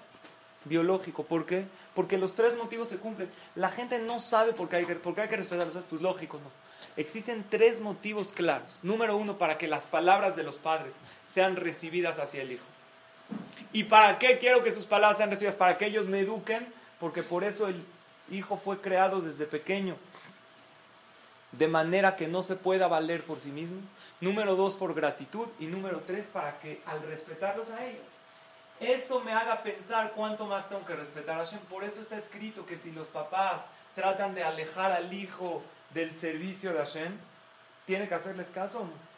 [0.66, 1.24] biológico.
[1.24, 1.66] ¿Por qué?
[1.96, 3.30] Porque los tres motivos se cumplen.
[3.56, 5.86] La gente no sabe por qué hay que, por qué hay que respetarlos.
[5.86, 6.52] Pues lógico, no.
[6.98, 8.80] Existen tres motivos claros.
[8.84, 12.66] Número uno, para que las palabras de los padres sean recibidas hacia el hijo.
[13.72, 15.56] ¿Y para qué quiero que sus palabras sean recibidas?
[15.56, 16.68] Para que ellos me eduquen,
[17.00, 17.82] porque por eso el
[18.30, 19.96] hijo fue creado desde pequeño
[21.52, 23.82] de manera que no se pueda valer por sí mismo.
[24.20, 25.48] Número dos, por gratitud.
[25.60, 28.06] Y número tres, para que al respetarlos a ellos,
[28.80, 31.60] eso me haga pensar cuánto más tengo que respetar a Hashem.
[31.62, 33.64] Por eso está escrito que si los papás
[33.96, 35.62] tratan de alejar al hijo
[35.94, 37.18] del servicio de Hashem,
[37.86, 39.12] ¿tiene que hacerles caso o no?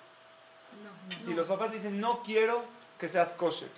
[1.24, 2.66] Si los papás dicen, no quiero
[2.98, 3.70] que seas kosher,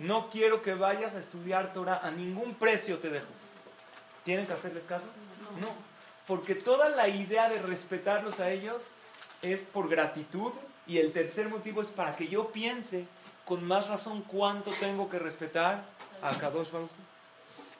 [0.00, 3.28] no quiero que vayas a estudiar Torah, a ningún precio te dejo,
[4.24, 5.06] ¿tienen que hacerles caso?
[5.60, 5.93] no
[6.26, 8.84] porque toda la idea de respetarlos a ellos
[9.42, 10.52] es por gratitud
[10.86, 13.06] y el tercer motivo es para que yo piense
[13.44, 15.84] con más razón cuánto tengo que respetar
[16.22, 16.90] a Kadosh Baruj.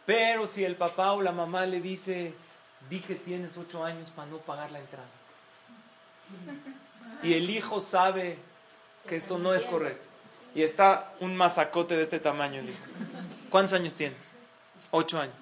[0.07, 2.35] Pero si el papá o la mamá le dice,
[2.91, 5.09] di que tienes ocho años para no pagar la entrada.
[7.23, 8.39] Y el hijo sabe
[9.07, 10.07] que esto no es correcto.
[10.55, 12.85] Y está un masacote de este tamaño el hijo.
[13.49, 14.33] ¿Cuántos años tienes?
[14.91, 15.35] Ocho años.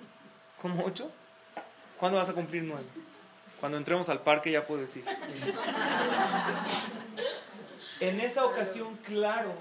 [0.60, 1.10] ¿Cómo ocho?
[2.02, 2.82] ¿Cuándo vas a cumplir nueve?
[3.60, 5.04] Cuando entremos al parque ya puedo decir.
[8.00, 9.52] En esa ocasión, claro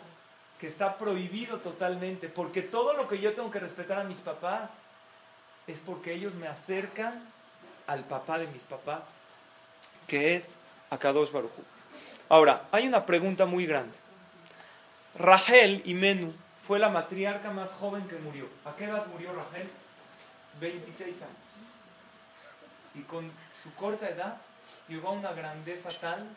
[0.58, 4.72] que está prohibido totalmente, porque todo lo que yo tengo que respetar a mis papás
[5.68, 7.24] es porque ellos me acercan
[7.86, 9.20] al papá de mis papás,
[10.08, 10.56] que es
[10.90, 11.52] Akadosh Baruj
[12.28, 13.96] Ahora, hay una pregunta muy grande.
[15.14, 18.48] Rachel y Menú fue la matriarca más joven que murió.
[18.66, 19.70] ¿A qué edad murió Rachel?
[20.60, 21.41] 26 años.
[22.96, 24.38] Y con su corta edad
[24.88, 26.28] llegó a una grandeza tal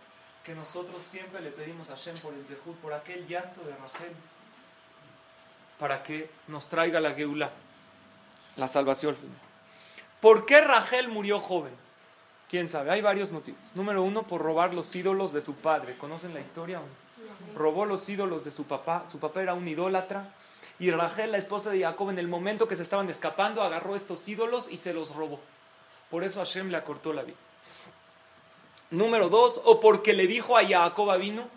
[0.44, 4.12] que nosotros siempre le pedimos a Shem por el Zehut, por aquel llanto de Rachel,
[5.78, 7.50] para que nos traiga la Geulá,
[8.56, 9.38] la salvación final.
[10.20, 11.72] ¿Por qué Rachel murió joven?
[12.48, 12.90] ¿Quién sabe?
[12.90, 13.60] Hay varios motivos.
[13.74, 15.96] Número uno, por robar los ídolos de su padre.
[15.96, 16.80] ¿Conocen la historia?
[17.56, 19.04] Robó los ídolos de su papá.
[19.10, 20.32] Su papá era un idólatra.
[20.78, 24.28] Y Rachel, la esposa de Jacob, en el momento que se estaban escapando, agarró estos
[24.28, 25.40] ídolos y se los robó.
[26.14, 27.36] Por eso Hashem le acortó la vida.
[28.92, 31.48] Número dos, o porque le dijo a Jacob vino,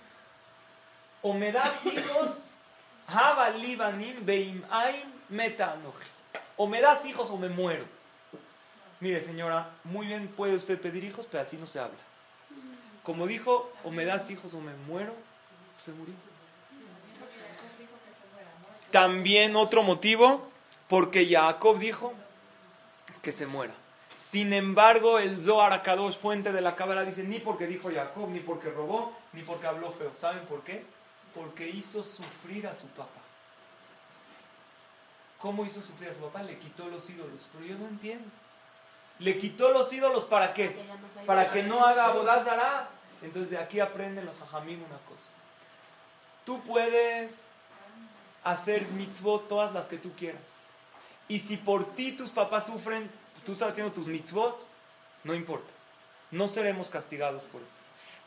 [1.21, 2.53] o me das hijos,
[6.55, 7.85] o me das hijos o me muero.
[8.99, 11.99] Mire señora, muy bien puede usted pedir hijos, pero así no se habla.
[13.03, 15.13] Como dijo, o me das hijos o me muero,
[15.85, 16.15] se murió.
[18.89, 20.49] También otro motivo,
[20.87, 22.11] porque Jacob dijo
[23.21, 23.75] que se muera.
[24.17, 28.39] Sin embargo, el Zohar Akadosh, fuente de la cámara, dice ni porque dijo Jacob, ni
[28.39, 30.11] porque robó, ni porque habló feo.
[30.17, 30.83] ¿Saben por qué?
[31.35, 33.21] Porque hizo sufrir a su papá.
[35.37, 36.41] ¿Cómo hizo sufrir a su papá?
[36.41, 37.45] Le quitó los ídolos.
[37.53, 38.25] Pero yo no entiendo.
[39.19, 40.75] ¿Le quitó los ídolos para qué?
[41.27, 42.89] Para que no haga bodazara.
[43.21, 45.29] Entonces de aquí aprenden los hajamim una cosa.
[46.43, 47.45] Tú puedes
[48.43, 50.41] hacer mitzvot todas las que tú quieras.
[51.27, 53.11] Y si por ti tus papás sufren,
[53.47, 54.59] tú estás haciendo tus mitzvot,
[55.23, 55.73] no importa.
[56.31, 57.77] No seremos castigados por eso.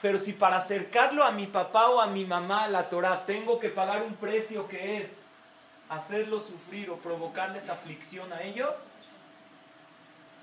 [0.00, 3.60] Pero si para acercarlo a mi papá o a mi mamá a la Torah tengo
[3.60, 5.18] que pagar un precio que es
[5.90, 8.78] hacerlo sufrir o provocarles aflicción a ellos,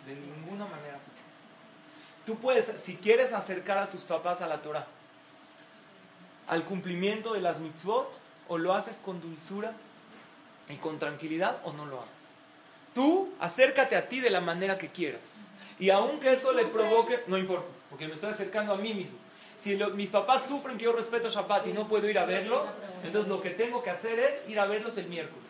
[0.06, 1.08] de ninguna manera se
[2.28, 4.86] Tú puedes, si quieres acercar a tus papás a la Torah,
[6.48, 8.14] al cumplimiento de las mitzvot,
[8.48, 9.74] o lo haces con dulzura
[10.70, 12.27] y con tranquilidad, o no lo hagas.
[12.98, 15.52] Tú acércate a ti de la manera que quieras.
[15.78, 19.20] Y aunque eso le provoque, no importa, porque me estoy acercando a mí mismo.
[19.56, 22.68] Si mis papás sufren que yo respeto Shabbat y no puedo ir a verlos,
[23.04, 25.44] entonces lo que tengo que hacer es ir a verlos el miércoles.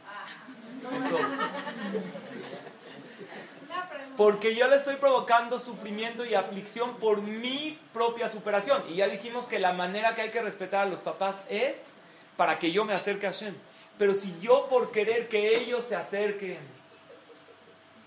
[4.18, 8.84] Porque yo le estoy provocando sufrimiento y aflicción por mi propia superación.
[8.90, 11.92] Y ya dijimos que la manera que hay que respetar a los papás es
[12.36, 13.56] para que yo me acerque a Hashem.
[13.98, 16.60] Pero si yo por querer que ellos se acerquen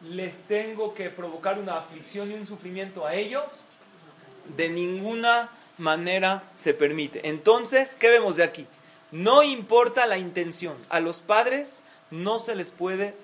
[0.02, 3.44] les tengo que provocar una aflicción y un sufrimiento a ellos,
[4.56, 7.28] de ninguna manera se permite.
[7.28, 8.66] Entonces, ¿qué vemos de aquí?
[9.12, 13.14] No importa la intención, a los padres no se les puede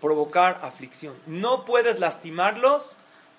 [0.00, 1.14] provocar aflicción.
[1.26, 2.96] No puedes lastimarlos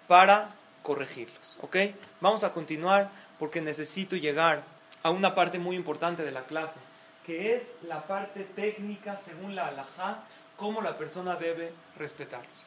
[0.07, 0.49] para
[0.83, 1.57] corregirlos.
[1.61, 1.77] ¿Ok?
[2.21, 4.63] Vamos a continuar porque necesito llegar
[5.03, 6.79] a una parte muy importante de la clase,
[7.25, 10.23] que es la parte técnica según la halajá
[10.57, 12.59] cómo la persona debe respetarlos.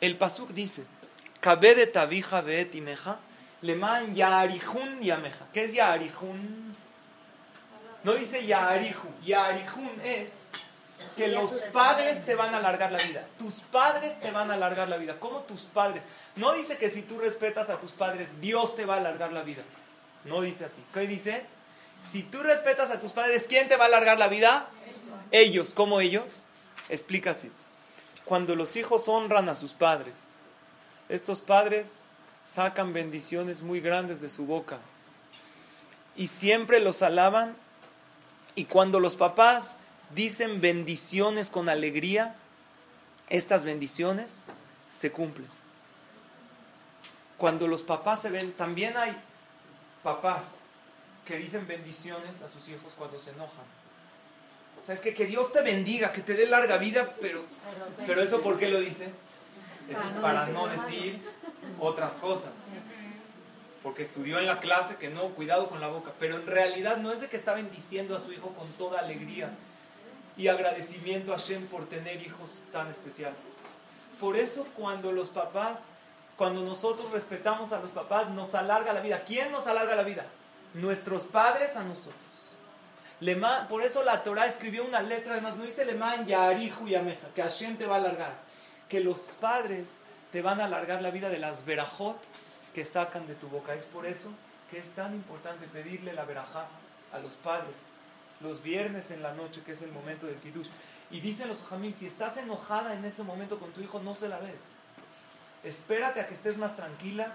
[0.00, 0.84] El pasuk dice,
[3.62, 5.46] leman yarihun yameja.
[5.52, 6.76] ¿Qué es yarihun?
[8.04, 9.08] No dice yariju.
[9.24, 10.32] Yarihun es
[11.16, 13.26] que los padres te van a alargar la vida.
[13.38, 15.18] Tus padres te van a alargar la vida.
[15.18, 16.02] ¿Cómo tus padres?
[16.36, 19.42] No dice que si tú respetas a tus padres, Dios te va a alargar la
[19.42, 19.62] vida.
[20.24, 20.82] No dice así.
[20.92, 21.44] ¿Qué dice?
[22.00, 24.68] Si tú respetas a tus padres, ¿quién te va a alargar la vida?
[25.30, 25.74] Ellos.
[25.74, 26.42] ¿Cómo ellos?
[26.88, 27.50] Explica así.
[28.24, 30.38] Cuando los hijos honran a sus padres,
[31.08, 32.00] estos padres
[32.46, 34.78] sacan bendiciones muy grandes de su boca
[36.16, 37.56] y siempre los alaban
[38.54, 39.74] y cuando los papás
[40.14, 42.34] dicen bendiciones con alegría,
[43.28, 44.42] estas bendiciones
[44.90, 45.48] se cumplen.
[47.38, 49.16] Cuando los papás se ven, también hay
[50.02, 50.56] papás
[51.24, 53.81] que dicen bendiciones a sus hijos cuando se enojan.
[54.84, 57.44] ¿Sabes que Que Dios te bendiga, que te dé larga vida, pero,
[58.06, 59.10] pero eso ¿por qué lo dice?
[59.88, 61.20] Eso es para no decir
[61.78, 62.52] otras cosas.
[63.82, 66.12] Porque estudió en la clase que no, cuidado con la boca.
[66.18, 69.50] Pero en realidad no es de que está bendiciendo a su hijo con toda alegría.
[70.34, 73.36] y agradecimiento a Hashem por tener hijos tan especiales.
[74.18, 75.88] Por eso cuando los papás,
[76.36, 79.24] cuando nosotros respetamos a los papás, nos alarga la vida.
[79.26, 80.24] ¿Quién nos alarga la vida?
[80.72, 82.31] Nuestros padres a nosotros.
[83.68, 87.42] Por eso la Torah escribió una letra, además no dice Lemán, Yarihu y Ameja, que
[87.42, 88.34] Hashem te va a alargar.
[88.88, 92.18] Que los padres te van a alargar la vida de las verajot
[92.74, 93.74] que sacan de tu boca.
[93.74, 94.30] Es por eso
[94.70, 96.66] que es tan importante pedirle la verajá
[97.12, 97.92] a los padres
[98.42, 100.68] los viernes en la noche, que es el momento del kiddush.
[101.10, 104.28] Y dicen los jamil, si estás enojada en ese momento con tu hijo, no se
[104.28, 104.72] la ves.
[105.62, 107.32] Espérate a que estés más tranquila,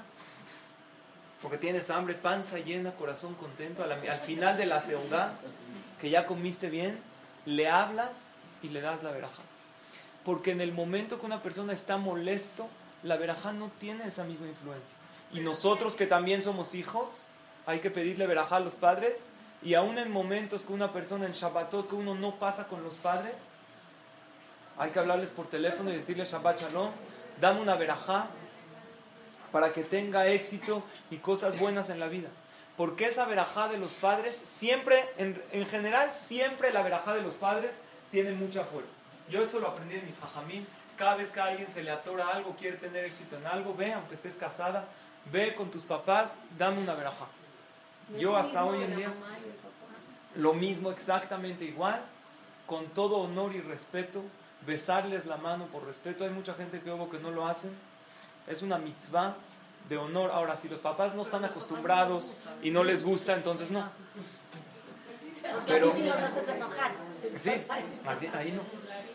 [1.41, 3.83] porque tienes hambre, panza llena, corazón contento.
[3.83, 5.35] Al, final de la seudá,
[6.01, 6.99] que ya comiste bien,
[7.45, 8.29] le hablas
[8.63, 9.43] y le das la verajá.
[10.25, 12.67] Porque en el momento que una persona está molesto,
[13.03, 14.95] la verajá no tiene esa misma influencia.
[15.31, 17.25] Y nosotros que también somos hijos,
[17.65, 19.27] hay que pedirle verajá a los padres
[19.61, 22.95] y aún en momentos que una persona en Shabbatot, que uno no pasa con los
[22.95, 23.35] padres,
[24.77, 26.91] hay que hablarles por teléfono y decirle Shabbat Shalom,
[27.41, 28.27] dame una verajá
[29.57, 32.29] para que tenga éxito y cosas buenas en la vida.
[32.75, 37.33] Porque esa verajá de los padres, siempre, en, en general, siempre la verajá de los
[37.33, 37.71] padres
[38.11, 38.93] tiene mucha fuerza.
[39.31, 40.63] Yo esto lo aprendí en mis hajamim.
[40.95, 43.93] Cada vez que a alguien se le atora algo, quiere tener éxito en algo, ve,
[43.93, 44.85] aunque estés casada,
[45.31, 47.25] ve con tus papás, dame una verajá.
[48.19, 49.11] Yo hasta hoy en día,
[50.35, 51.99] lo mismo, exactamente igual,
[52.67, 54.21] con todo honor y respeto,
[54.67, 56.25] besarles la mano por respeto.
[56.25, 57.71] Hay mucha gente que que no lo hacen.
[58.47, 59.35] Es una mitzvah
[59.89, 60.31] de honor.
[60.31, 63.89] Ahora, si los papás no están acostumbrados y no les gusta, entonces no.
[65.65, 66.91] Pero, así sí los haces enojar.
[67.35, 67.51] Sí,
[68.33, 68.61] ahí no.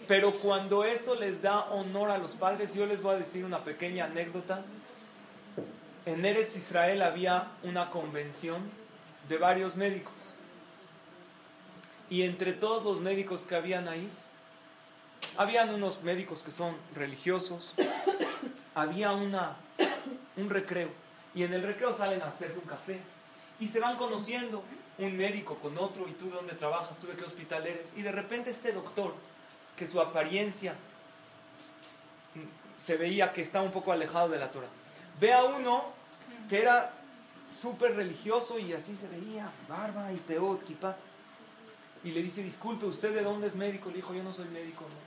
[0.08, 3.64] Pero cuando esto les da honor a los padres, yo les voy a decir una
[3.64, 4.62] pequeña anécdota.
[6.04, 8.70] En Eretz Israel había una convención
[9.28, 10.14] de varios médicos.
[12.10, 14.08] Y entre todos los médicos que habían ahí,
[15.36, 17.74] habían unos médicos que son religiosos,
[18.74, 19.56] había una,
[20.36, 20.88] un recreo.
[21.34, 23.00] Y en el recreo salen a hacerse un café.
[23.60, 24.62] Y se van conociendo
[24.98, 27.92] un médico con otro, y tú de dónde trabajas, tú de qué hospital eres.
[27.96, 29.14] Y de repente este doctor,
[29.76, 30.74] que su apariencia
[32.78, 34.68] se veía que estaba un poco alejado de la Torah,
[35.20, 35.84] ve a uno
[36.48, 36.92] que era
[37.58, 40.96] súper religioso y así se veía, barba y peot, kippah.
[42.04, 43.88] Y le dice, disculpe, ¿usted de dónde es médico?
[43.90, 44.84] Le dijo, yo no soy médico.
[44.84, 45.01] No.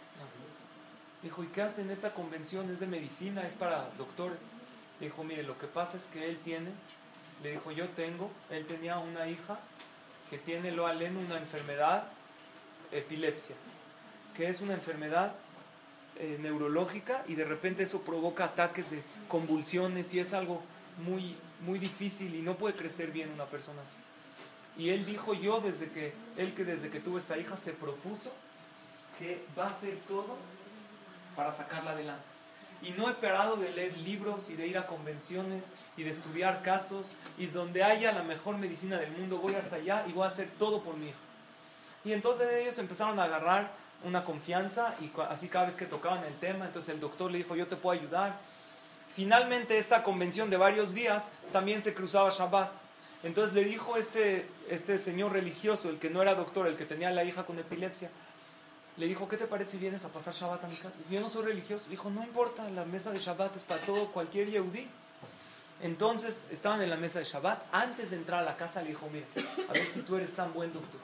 [1.25, 2.69] Dijo, ¿y qué hace en esta convención?
[2.69, 4.39] Es de medicina, es para doctores.
[4.99, 6.69] Le dijo, mire, lo que pasa es que él tiene,
[7.43, 9.59] le dijo, yo tengo, él tenía una hija
[10.29, 12.05] que tiene lo aleno una enfermedad,
[12.91, 13.55] epilepsia,
[14.35, 15.33] que es una enfermedad
[16.17, 20.61] eh, neurológica y de repente eso provoca ataques de convulsiones y es algo
[21.03, 21.35] muy,
[21.65, 23.97] muy difícil y no puede crecer bien una persona así.
[24.77, 28.31] Y él dijo yo desde que, él que desde que tuvo esta hija se propuso
[29.17, 30.38] que va a hacer todo
[31.36, 32.24] para sacarla adelante.
[32.82, 35.67] Y no he parado de leer libros y de ir a convenciones
[35.98, 40.06] y de estudiar casos y donde haya la mejor medicina del mundo voy hasta allá
[40.08, 41.17] y voy a hacer todo por mi hija.
[42.04, 43.71] Y entonces ellos empezaron a agarrar
[44.04, 47.56] una confianza y así cada vez que tocaban el tema, entonces el doctor le dijo
[47.56, 48.38] yo te puedo ayudar
[49.15, 52.69] Finalmente esta convención de varios días también se cruzaba Shabbat.
[53.24, 57.10] Entonces le dijo este, este señor religioso, el que no era doctor, el que tenía
[57.12, 58.10] la hija con epilepsia,
[58.97, 60.93] le dijo, ¿qué te parece si vienes a pasar Shabbat a mi casa?
[61.10, 61.88] Yo no soy religioso.
[61.89, 64.88] dijo, no importa, la mesa de Shabbat es para todo, cualquier Yehudi.
[65.81, 67.62] Entonces estaban en la mesa de Shabbat.
[67.73, 69.25] Antes de entrar a la casa le dijo, mira,
[69.69, 71.01] a ver si tú eres tan buen doctor.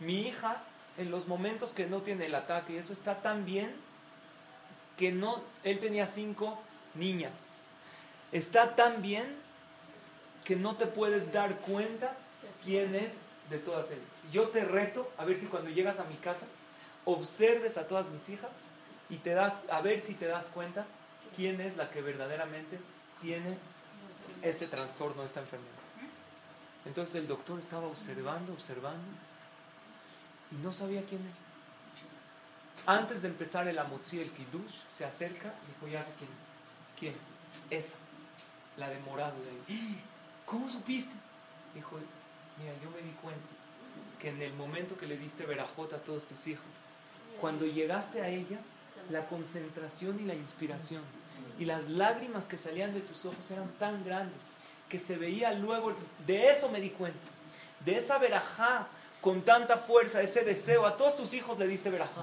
[0.00, 0.62] Mi hija,
[0.98, 3.74] en los momentos que no tiene el ataque, eso está tan bien
[4.98, 6.60] que no, él tenía cinco
[6.94, 7.60] niñas.
[8.32, 9.24] Está tan bien
[10.44, 12.14] que no te puedes dar cuenta
[12.62, 14.04] quién es de todas ellas.
[14.30, 16.46] Yo te reto a ver si cuando llegas a mi casa
[17.04, 18.50] observes a todas mis hijas
[19.10, 20.86] y te das a ver si te das cuenta
[21.36, 22.78] quién es la que verdaderamente
[23.20, 23.58] tiene
[24.42, 25.72] este trastorno, esta enfermedad.
[26.84, 29.04] Entonces el doctor estaba observando, observando
[30.50, 32.98] y no sabía quién era.
[32.98, 36.30] Antes de empezar el amotzi, el kiddush, se acerca y dijo, ya sé quién
[36.98, 37.14] ¿Quién?
[37.70, 37.94] Esa,
[38.76, 39.34] la de morado
[39.68, 40.00] ahí.
[40.44, 41.14] ¿Cómo supiste?
[41.74, 41.98] Dijo,
[42.58, 43.40] mira, yo me di cuenta
[44.20, 46.64] que en el momento que le diste verajota a todos tus hijos,
[47.44, 48.56] cuando llegaste a ella,
[49.10, 51.02] la concentración y la inspiración
[51.58, 54.40] y las lágrimas que salían de tus ojos eran tan grandes
[54.88, 55.92] que se veía luego,
[56.26, 57.18] de eso me di cuenta,
[57.84, 58.86] de esa verajá
[59.20, 62.22] con tanta fuerza, ese deseo, a todos tus hijos le diste verajá.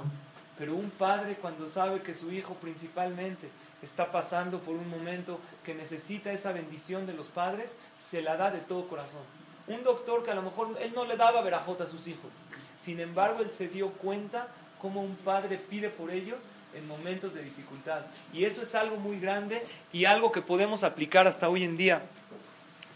[0.57, 3.47] Pero un padre cuando sabe que su hijo principalmente
[3.83, 8.49] está pasando por un momento que necesita esa bendición de los padres, se la da
[8.49, 9.21] de todo corazón.
[9.67, 12.31] Un doctor que a lo mejor él no le daba verajota a sus hijos,
[12.79, 14.47] sin embargo él se dio cuenta
[14.81, 18.01] cómo un padre pide por ellos en momentos de dificultad.
[18.33, 19.63] Y eso es algo muy grande
[19.93, 22.01] y algo que podemos aplicar hasta hoy en día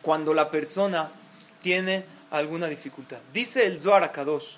[0.01, 1.09] cuando la persona
[1.61, 3.19] tiene alguna dificultad.
[3.31, 4.55] Dice el Zohar Kadosh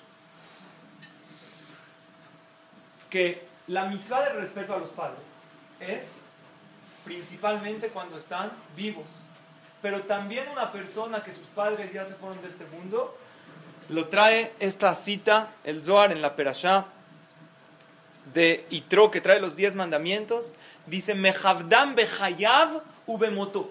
[3.10, 5.20] que la mitzvah del respeto a los padres
[5.80, 6.04] es
[7.04, 9.22] principalmente cuando están vivos.
[9.82, 13.16] Pero también una persona que sus padres ya se fueron de este mundo,
[13.88, 16.86] lo trae esta cita, el Zohar en la Perashá
[18.34, 20.54] de Itro, que trae los diez mandamientos,
[20.86, 23.70] dice, Mehavdam behayav ubemoto.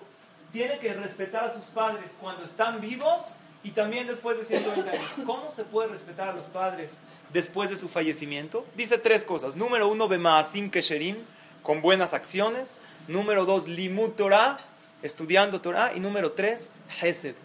[0.51, 3.21] Tiene que respetar a sus padres cuando están vivos
[3.63, 5.11] y también después de 120 años.
[5.25, 6.95] ¿Cómo se puede respetar a los padres
[7.33, 8.65] después de su fallecimiento?
[8.75, 9.55] Dice tres cosas.
[9.55, 11.17] Número uno, Bemaasim Kesherim,
[11.63, 12.77] con buenas acciones.
[13.07, 14.57] Número dos, Limut Torah,
[15.01, 15.93] estudiando Torah.
[15.93, 16.69] Y número tres,
[17.01, 17.35] Hesed,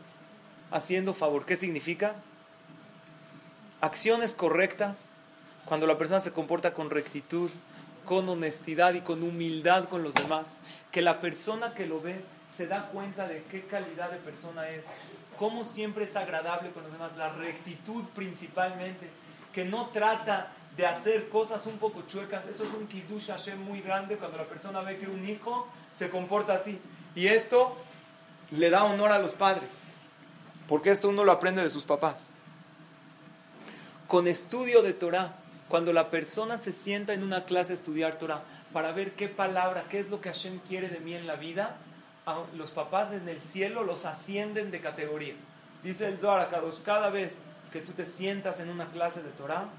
[0.70, 1.44] haciendo favor.
[1.44, 2.14] ¿Qué significa?
[3.80, 5.11] Acciones correctas,
[5.64, 7.50] cuando la persona se comporta con rectitud,
[8.04, 10.58] con honestidad y con humildad con los demás,
[10.90, 12.20] que la persona que lo ve
[12.54, 14.86] se da cuenta de qué calidad de persona es,
[15.38, 19.08] cómo siempre es agradable con los demás, la rectitud principalmente,
[19.52, 23.80] que no trata de hacer cosas un poco chuecas, eso es un kiddush Hashem muy
[23.80, 26.80] grande cuando la persona ve que un hijo se comporta así.
[27.14, 27.76] Y esto
[28.50, 29.70] le da honor a los padres,
[30.66, 32.26] porque esto uno lo aprende de sus papás.
[34.08, 35.36] Con estudio de Torah,
[35.72, 38.42] cuando la persona se sienta en una clase a estudiar Torah
[38.74, 41.78] para ver qué palabra, qué es lo que Hashem quiere de mí en la vida,
[42.58, 45.32] los papás en el cielo los ascienden de categoría.
[45.82, 46.50] Dice el Zohar
[46.84, 47.38] cada vez
[47.72, 49.70] que tú te sientas en una clase de Torah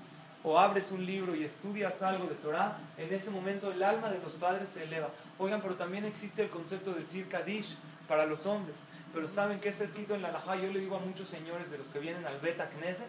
[0.43, 4.17] o abres un libro y estudias algo de Torah, en ese momento el alma de
[4.17, 5.09] los padres se eleva.
[5.37, 7.77] Oigan, pero también existe el concepto de decir Kadish
[8.07, 8.77] para los hombres.
[9.13, 10.55] Pero ¿saben qué está escrito en la Alajá?
[10.55, 13.05] Yo le digo a muchos señores de los que vienen al Beta Knesset,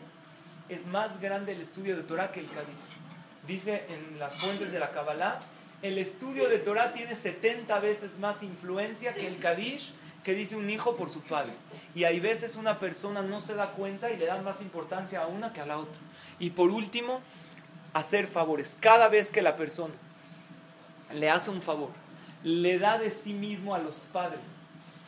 [0.68, 2.68] es más grande el estudio de Torah que el Kadish.
[3.46, 5.38] Dice en las fuentes de la Kabbalah
[5.82, 9.92] el estudio de Torah tiene 70 veces más influencia que el Kadish
[10.24, 11.52] que dice un hijo por su padre.
[11.94, 15.26] Y hay veces una persona no se da cuenta y le dan más importancia a
[15.26, 16.00] una que a la otra.
[16.38, 17.20] Y por último,
[17.92, 18.76] hacer favores.
[18.80, 19.92] Cada vez que la persona
[21.12, 21.90] le hace un favor,
[22.42, 24.40] le da de sí mismo a los padres,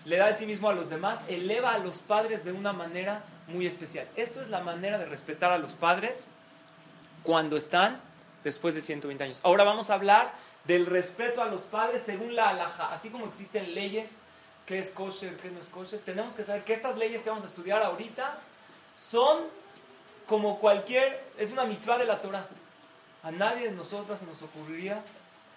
[0.05, 3.25] le da de sí mismo a los demás, eleva a los padres de una manera
[3.49, 4.09] muy especial.
[4.17, 6.27] Esto es la manera de respetar a los padres
[7.23, 8.01] cuando están
[8.45, 9.41] después de 120 años.
[9.45, 10.33] Ahora vamos a hablar
[10.65, 12.93] del respeto a los padres según la alhaja.
[12.93, 14.11] Así como existen leyes,
[14.67, 17.45] qué es kosher, qué no es kosher, tenemos que saber que estas leyes que vamos
[17.45, 18.39] a estudiar ahorita
[18.95, 19.45] son
[20.27, 22.47] como cualquier, es una mitzvah de la Torah.
[23.23, 25.03] A nadie de nosotros se nos ocurriría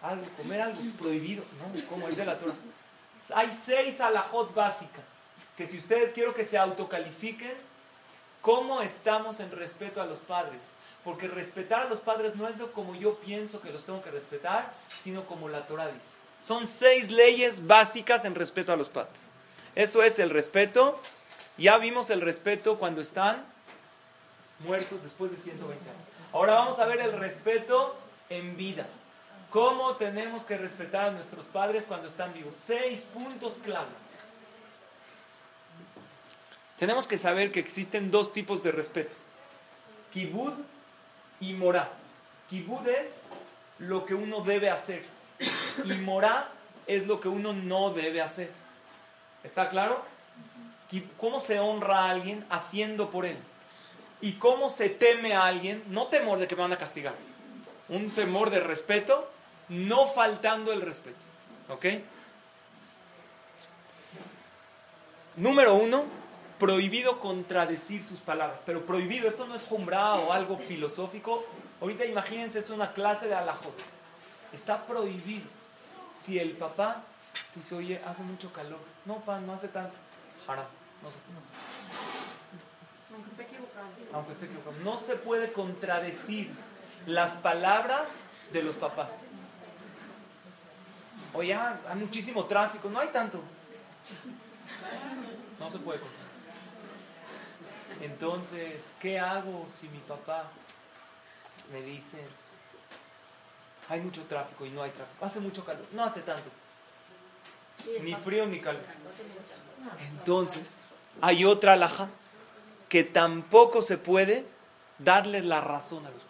[0.02, 1.88] algo, comer algo prohibido, ¿no?
[1.88, 2.56] Como es de la Torah.
[3.34, 5.04] Hay seis alajot básicas
[5.58, 7.54] que si ustedes quiero que se autocalifiquen,
[8.42, 10.64] ¿cómo estamos en respeto a los padres?
[11.04, 14.12] Porque respetar a los padres no es de como yo pienso que los tengo que
[14.12, 16.18] respetar, sino como la Torah dice.
[16.40, 19.22] Son seis leyes básicas en respeto a los padres.
[19.76, 21.00] Eso es el respeto.
[21.58, 23.46] Ya vimos el respeto cuando están
[24.60, 26.02] muertos después de 120 años.
[26.32, 27.96] Ahora vamos a ver el respeto
[28.30, 28.86] en vida.
[29.50, 32.54] ¿Cómo tenemos que respetar a nuestros padres cuando están vivos?
[32.56, 34.09] Seis puntos claves.
[36.80, 39.18] Tenemos que saber que existen dos tipos de respeto.
[40.14, 40.54] Kibud
[41.42, 41.92] y morá.
[42.50, 43.16] Kibud es
[43.80, 45.04] lo que uno debe hacer
[45.84, 46.50] y morá
[46.88, 48.50] es lo que uno no debe hacer.
[49.44, 50.02] ¿Está claro?
[51.18, 53.38] ¿Cómo se honra a alguien haciendo por él?
[54.22, 55.84] ¿Y cómo se teme a alguien?
[55.90, 57.14] No temor de que me van a castigar.
[57.90, 59.30] Un temor de respeto,
[59.68, 61.20] no faltando el respeto.
[61.70, 61.86] ¿Ok?
[65.36, 66.04] Número uno,
[66.60, 68.62] prohibido contradecir sus palabras.
[68.66, 71.45] Pero prohibido, esto no es jumbra o algo filosófico.
[71.82, 73.74] Ahorita imagínense, es una clase de alajot.
[74.53, 75.47] Está prohibido.
[76.14, 77.03] Si el papá
[77.55, 78.80] dice, oye, hace mucho calor.
[79.05, 79.95] No, pa, no hace tanto.
[80.47, 80.66] Haram.
[81.01, 81.10] No,
[83.16, 83.88] Aunque esté equivocado.
[84.14, 84.76] Aunque esté equivocado.
[84.84, 86.51] No se puede contradecir
[87.05, 88.20] las palabras
[88.51, 89.24] de los papás.
[91.34, 92.89] Oye, hay muchísimo tráfico.
[92.89, 93.41] No hay tanto.
[95.60, 96.29] No se puede contradecir.
[98.02, 100.45] Entonces, ¿qué hago si mi papá
[101.72, 102.18] me dice,
[103.89, 105.26] hay mucho tráfico y no hay tráfico?
[105.26, 106.50] Hace mucho calor, no hace tanto.
[108.02, 108.82] Ni frío ni calor.
[110.10, 110.78] Entonces,
[111.22, 112.10] hay otra alhaja
[112.88, 114.45] que tampoco se puede
[114.97, 116.24] darle la razón a los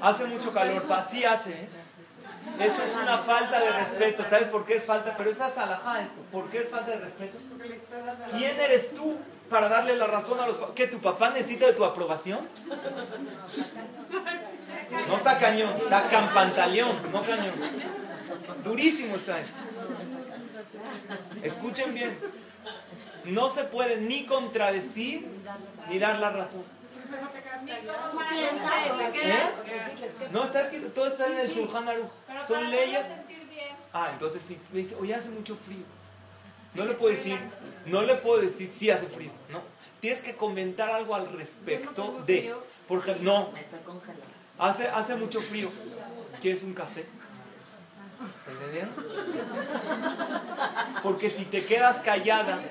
[0.00, 1.50] Hace mucho calor, sí hace.
[1.52, 1.68] ¿eh?
[2.58, 4.24] Eso es una falta de respeto.
[4.24, 5.14] ¿Sabes por qué es falta?
[5.16, 6.20] Pero esa es alhaja esto.
[6.32, 7.38] ¿Por qué es falta de respeto?
[8.30, 9.18] ¿Quién eres tú
[9.50, 12.38] para darle la razón a los ¿Que tu papá necesita de tu aprobación?
[15.08, 17.52] No está cañón, está campantaleón, no cañón.
[18.64, 19.58] Durísimo está esto.
[21.42, 22.18] Escuchen bien.
[23.24, 25.26] No se puede ni contradecir
[25.88, 26.64] ni dar la razón.
[29.22, 29.40] ¿Eh?
[30.32, 32.10] No, está escrito, todo está en el Shulchan Aruch.
[32.46, 33.04] Son leyes.
[33.92, 35.84] Ah, entonces si me dice, oye, hace mucho frío.
[36.74, 37.38] No le puedo decir,
[37.86, 39.62] no le puedo decir, sí hace frío, ¿no?
[40.00, 42.54] Tienes que comentar algo al respecto de,
[42.86, 43.52] por ejemplo, no,
[44.58, 45.70] hace, hace mucho frío,
[46.40, 47.06] ¿quieres un café?
[48.46, 48.90] ¿Entendieron?
[51.02, 52.62] Porque si te quedas callada,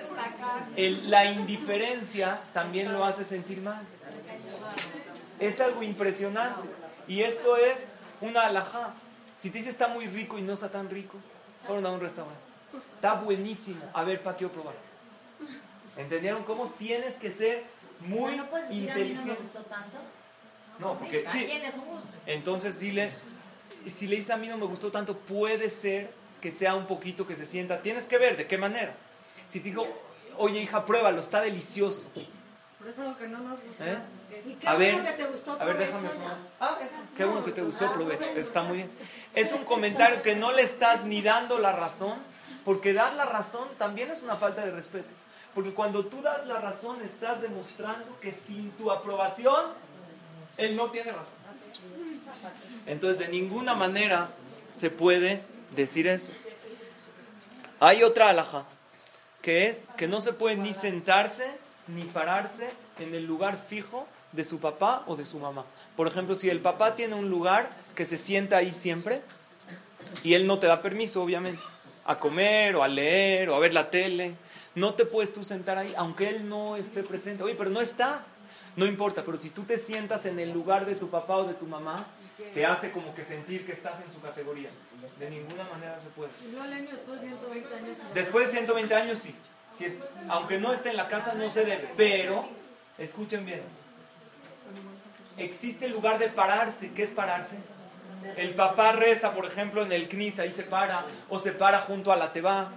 [0.77, 3.85] la indiferencia también lo hace sentir mal.
[5.39, 6.67] Es algo impresionante.
[7.07, 7.87] Y esto es
[8.21, 8.93] una alhaja.
[9.37, 11.17] Si te dice está muy rico y no está tan rico,
[11.65, 12.48] fueron a un restaurante.
[12.99, 13.81] Está buenísimo.
[13.93, 14.75] A ver, ¿para qué probar?
[15.95, 17.63] ¿Entendieron cómo tienes que ser
[18.01, 19.21] muy ¿No puedes decir, inteligente?
[19.21, 19.97] A mí no me gustó tanto?
[20.79, 21.45] No, porque sí.
[21.45, 22.09] Tienes un gusto.
[22.25, 23.13] Entonces dile,
[23.87, 27.25] si le dices a mí no me gustó tanto, puede ser que sea un poquito
[27.25, 27.81] que se sienta.
[27.81, 28.93] Tienes que ver de qué manera.
[29.47, 29.87] Si te dijo,
[30.37, 32.09] oye hija, pruébalo, está delicioso.
[32.79, 33.93] Pero es algo que no nos gusta.
[33.93, 33.97] ¿Eh?
[34.45, 35.51] ¿Y qué A ver, bueno que te gustó?
[35.53, 36.09] a ver, déjame.
[36.59, 36.77] Ah,
[37.15, 38.29] qué bueno que te gustó, provecho.
[38.31, 38.91] Eso está muy bien.
[39.33, 42.17] Es un comentario que no le estás ni dando la razón,
[42.65, 45.09] porque dar la razón también es una falta de respeto.
[45.53, 49.65] Porque cuando tú das la razón, estás demostrando que sin tu aprobación,
[50.57, 51.33] él no tiene razón.
[52.85, 54.29] Entonces, de ninguna manera
[54.71, 55.43] se puede
[55.75, 56.31] decir eso.
[57.79, 58.65] Hay otra alhaja,
[59.41, 61.47] que es que no se puede ni sentarse
[61.87, 65.65] ni pararse en el lugar fijo de su papá o de su mamá.
[65.95, 69.21] Por ejemplo, si el papá tiene un lugar que se sienta ahí siempre
[70.23, 71.61] y él no te da permiso, obviamente,
[72.09, 74.33] a comer o a leer o a ver la tele,
[74.73, 77.43] no te puedes tú sentar ahí, aunque él no esté presente.
[77.43, 78.23] Oye, pero no está.
[78.75, 81.53] No importa, pero si tú te sientas en el lugar de tu papá o de
[81.53, 82.07] tu mamá,
[82.53, 84.69] te hace como que sentir que estás en su categoría.
[85.19, 86.31] De ninguna manera se puede.
[87.03, 87.97] Después de 120 años.
[88.13, 89.35] Después de 120 años sí.
[89.77, 89.97] Si es-
[90.29, 91.89] aunque no esté en la casa no se debe.
[91.95, 92.47] Pero,
[92.97, 93.61] escuchen bien.
[95.37, 96.91] Existe el lugar de pararse.
[96.91, 97.57] ¿Qué es pararse?
[98.35, 101.05] El papá reza, por ejemplo, en el knis, ahí se para.
[101.29, 102.71] O se para junto a la teba.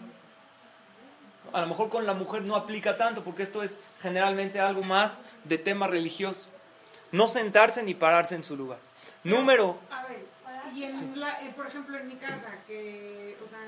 [1.53, 5.19] A lo mejor con la mujer no aplica tanto porque esto es generalmente algo más
[5.45, 6.49] de tema religioso.
[7.11, 8.79] No sentarse ni pararse en su lugar.
[9.23, 10.25] Número A ver,
[10.75, 13.59] y en la, eh, por ejemplo en mi casa, que, o sea,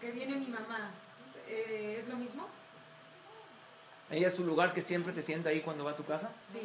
[0.00, 0.90] que viene mi mamá,
[1.46, 2.48] eh, ¿es lo mismo?
[4.10, 6.30] Ella es su lugar que siempre se sienta ahí cuando va a tu casa.
[6.48, 6.60] Sí.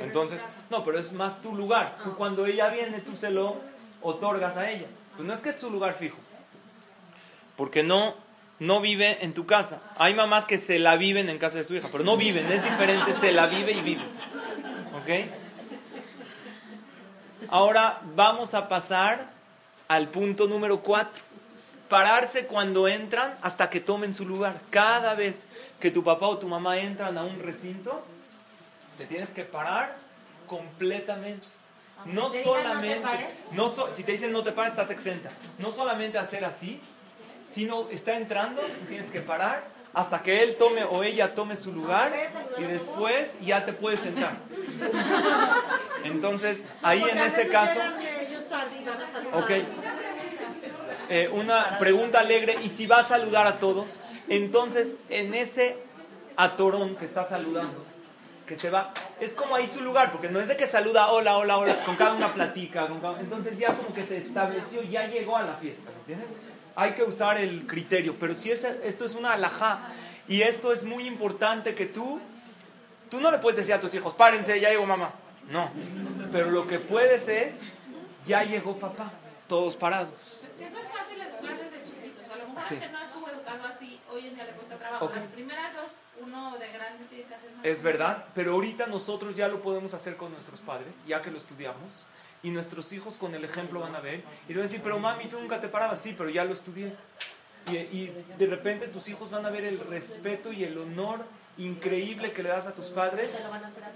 [0.00, 1.98] Entonces, no, pero es más tu lugar.
[2.04, 2.14] Tú Ah.
[2.16, 3.56] cuando ella viene, tú se lo
[4.02, 4.86] otorgas a ella.
[5.16, 6.18] Pues no es que es su lugar fijo.
[7.56, 8.14] Porque no,
[8.60, 9.80] no vive en tu casa.
[9.96, 12.62] Hay mamás que se la viven en casa de su hija, pero no viven, es
[12.64, 14.02] diferente, se la vive y vive.
[14.94, 15.30] ¿Ok?
[17.50, 19.30] Ahora vamos a pasar
[19.88, 21.22] al punto número 4.
[21.88, 24.60] Pararse cuando entran hasta que tomen su lugar.
[24.70, 25.46] Cada vez
[25.80, 28.04] que tu papá o tu mamá entran a un recinto,
[28.98, 29.96] te tienes que parar
[30.46, 31.46] completamente.
[32.04, 34.90] No ¿Te digan no te solamente, no so- si te dicen no te pares, estás
[34.90, 35.30] exenta.
[35.58, 36.80] No solamente hacer así,
[37.44, 42.12] sino está entrando, tienes que parar hasta que él tome o ella tome su lugar
[42.56, 44.36] y después ya te puedes sentar.
[46.04, 47.80] Entonces, ahí en ese caso,
[49.32, 49.50] ok.
[51.10, 55.78] Eh, una pregunta alegre, y si va a saludar a todos, entonces en ese
[56.36, 57.82] atorón que está saludando,
[58.48, 61.36] que se va, es como ahí su lugar, porque no es de que saluda hola,
[61.36, 65.06] hola, hola, con cada una platica, con cada- entonces ya como que se estableció, ya
[65.06, 66.30] llegó a la fiesta, ¿me entiendes?
[66.74, 69.90] Hay que usar el criterio, pero si es, esto es una alajá,
[70.26, 72.20] y esto es muy importante que tú,
[73.10, 75.12] tú no le puedes decir a tus hijos, párense, ya llegó mamá,
[75.50, 75.70] no,
[76.32, 77.56] pero lo que puedes es,
[78.26, 79.12] ya llegó papá,
[79.46, 80.48] todos parados.
[80.58, 82.28] Que eso es fácil educar desde chiquitos.
[82.28, 82.76] A lo mejor Sí.
[82.76, 85.04] que no estuvo educando así, hoy en día le cuesta trabajo.
[85.06, 85.16] Ok.
[85.16, 85.90] Las primeras dos,
[86.22, 87.64] uno de grande tiene que hacer más.
[87.64, 91.38] Es verdad, pero ahorita nosotros ya lo podemos hacer con nuestros padres, ya que lo
[91.38, 92.06] estudiamos,
[92.42, 94.98] y nuestros hijos con el ejemplo van a ver, y te van a decir, pero
[94.98, 96.94] mami, tú nunca te parabas, sí, pero ya lo estudié.
[97.70, 101.24] Y, y de repente tus hijos van a ver el respeto y el honor
[101.58, 103.30] increíble que le das a tus padres,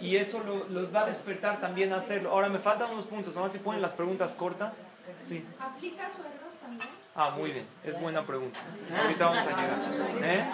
[0.00, 2.30] y eso lo- los va a despertar también a hacerlo.
[2.30, 4.78] Ahora me faltan unos puntos, nomás si ponen las preguntas cortas.
[5.22, 5.44] Sí.
[5.60, 6.88] ¿Aplica suegros también?
[7.14, 8.58] Ah, muy bien, es buena pregunta.
[9.02, 9.78] Ahorita vamos a llegar.
[10.24, 10.44] ¿eh?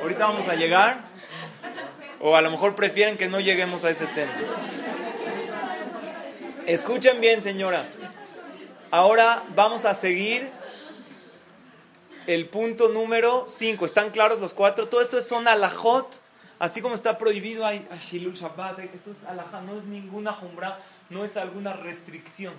[0.00, 0.98] Ahorita vamos a llegar.
[2.20, 4.32] O a lo mejor prefieren que no lleguemos a ese tema.
[6.66, 7.84] Escuchen bien, señora.
[8.90, 10.50] Ahora vamos a seguir
[12.26, 13.84] el punto número 5.
[13.84, 14.88] ¿Están claros los cuatro?
[14.88, 16.20] Todo esto son alajot.
[16.58, 18.78] Así como está prohibido, hay Shilul Shabbat.
[18.78, 20.78] Esto es alajá, no es ninguna jumbra.
[21.10, 22.54] no es alguna restricción,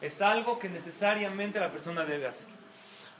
[0.00, 2.46] es algo que necesariamente la persona debe hacer.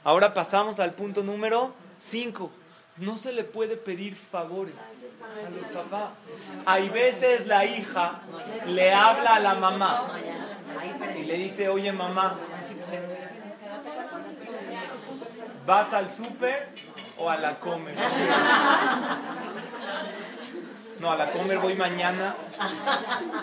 [0.03, 2.51] Ahora pasamos al punto número 5.
[2.97, 6.13] No se le puede pedir favores a los papás.
[6.65, 8.21] Hay veces la hija
[8.67, 10.13] le habla a la mamá
[11.17, 12.37] y le dice, oye mamá,
[15.65, 16.69] ¿vas al súper
[17.17, 17.95] o a la comer?
[21.01, 22.35] No, a la comer voy mañana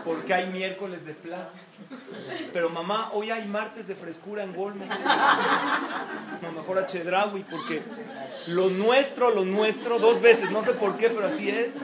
[0.05, 1.59] porque hay miércoles de plaza.
[2.53, 4.89] Pero mamá, hoy hay martes de frescura en Walmart.
[6.41, 7.83] No, mejor a Chedraui porque
[8.47, 11.75] lo nuestro, lo nuestro, dos veces, no sé por qué, pero así es,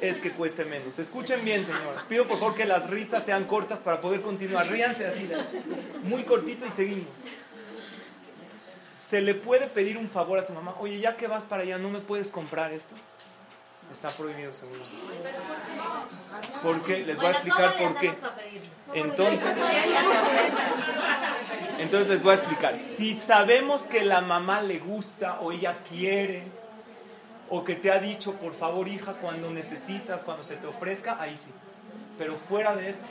[0.00, 0.98] es que cueste menos.
[0.98, 2.02] Escuchen bien, señores.
[2.08, 4.66] Pido por favor que las risas sean cortas para poder continuar.
[4.68, 5.28] Ríanse así,
[6.04, 7.08] muy cortito y seguimos.
[8.98, 10.74] ¿Se le puede pedir un favor a tu mamá?
[10.80, 12.94] Oye, ya que vas para allá, ¿no me puedes comprar esto?
[13.94, 14.80] Está prohibido seguro.
[16.64, 17.04] ¿Por qué?
[17.06, 18.12] Les voy a explicar por qué.
[18.92, 19.56] Entonces,
[21.78, 22.80] entonces les voy a explicar.
[22.80, 26.42] Si sabemos que la mamá le gusta o ella quiere
[27.48, 31.36] o que te ha dicho, por favor hija, cuando necesitas, cuando se te ofrezca, ahí
[31.36, 31.52] sí.
[32.18, 33.06] Pero fuera de eso,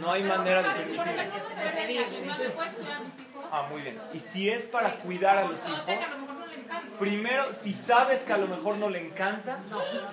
[0.00, 1.30] no hay manera de permitir.
[3.50, 4.00] Ah, muy bien.
[4.14, 5.84] Y si es para cuidar a los hijos,
[6.98, 9.60] primero, si sabes que a lo mejor no le encanta,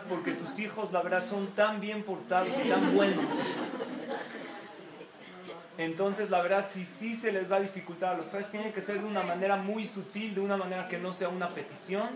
[0.07, 3.25] porque tus hijos, la verdad, son tan bien portados y tan buenos.
[5.77, 8.81] Entonces, la verdad, si sí se les va a dificultar a los padres, tiene que
[8.81, 12.09] ser de una manera muy sutil, de una manera que no sea una petición.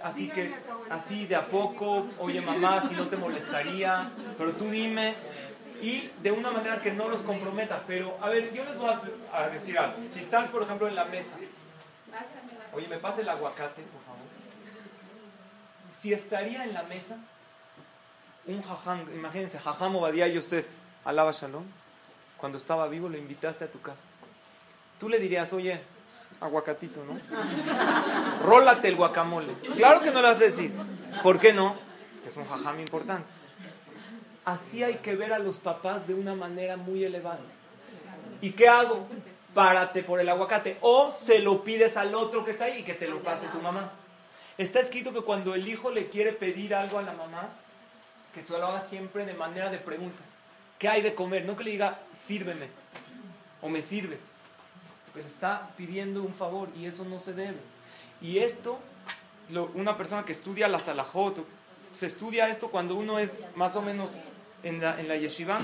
[0.00, 0.54] Así que,
[0.88, 5.16] así de a poco, oye mamá, si no te molestaría, pero tú dime,
[5.82, 7.82] y de una manera que no los comprometa.
[7.86, 8.90] Pero, a ver, yo les voy
[9.32, 9.96] a, decir algo.
[10.08, 11.36] Si estás, por ejemplo, en la mesa,
[12.72, 14.20] oye, me pasa el aguacate, por favor.
[15.98, 17.18] Si estaría en la mesa
[18.46, 20.66] un jajam, imagínense, jajam Obadiah Yosef,
[21.04, 21.64] alaba shalom,
[22.36, 24.04] cuando estaba vivo lo invitaste a tu casa.
[24.98, 25.80] Tú le dirías, oye,
[26.40, 27.18] aguacatito, ¿no?
[28.42, 29.52] Rólate el guacamole.
[29.76, 30.72] Claro que no le vas a decir.
[31.22, 31.76] ¿Por qué no?
[32.26, 33.32] Es un jajam importante.
[34.44, 37.40] Así hay que ver a los papás de una manera muy elevada.
[38.40, 39.06] ¿Y qué hago?
[39.54, 40.78] Párate por el aguacate.
[40.80, 43.60] O se lo pides al otro que está ahí y que te lo pase tu
[43.60, 43.92] mamá.
[44.58, 47.48] Está escrito que cuando el hijo le quiere pedir algo a la mamá,
[48.34, 50.22] que se lo haga siempre de manera de pregunta.
[50.78, 51.44] ¿Qué hay de comer?
[51.44, 52.68] No que le diga, sírveme
[53.62, 54.20] o me sirves.
[55.12, 57.58] Pero está pidiendo un favor y eso no se debe.
[58.22, 58.78] Y esto,
[59.74, 61.44] una persona que estudia la salahot,
[61.92, 64.20] se estudia esto cuando uno es más o menos
[64.62, 65.08] en la, en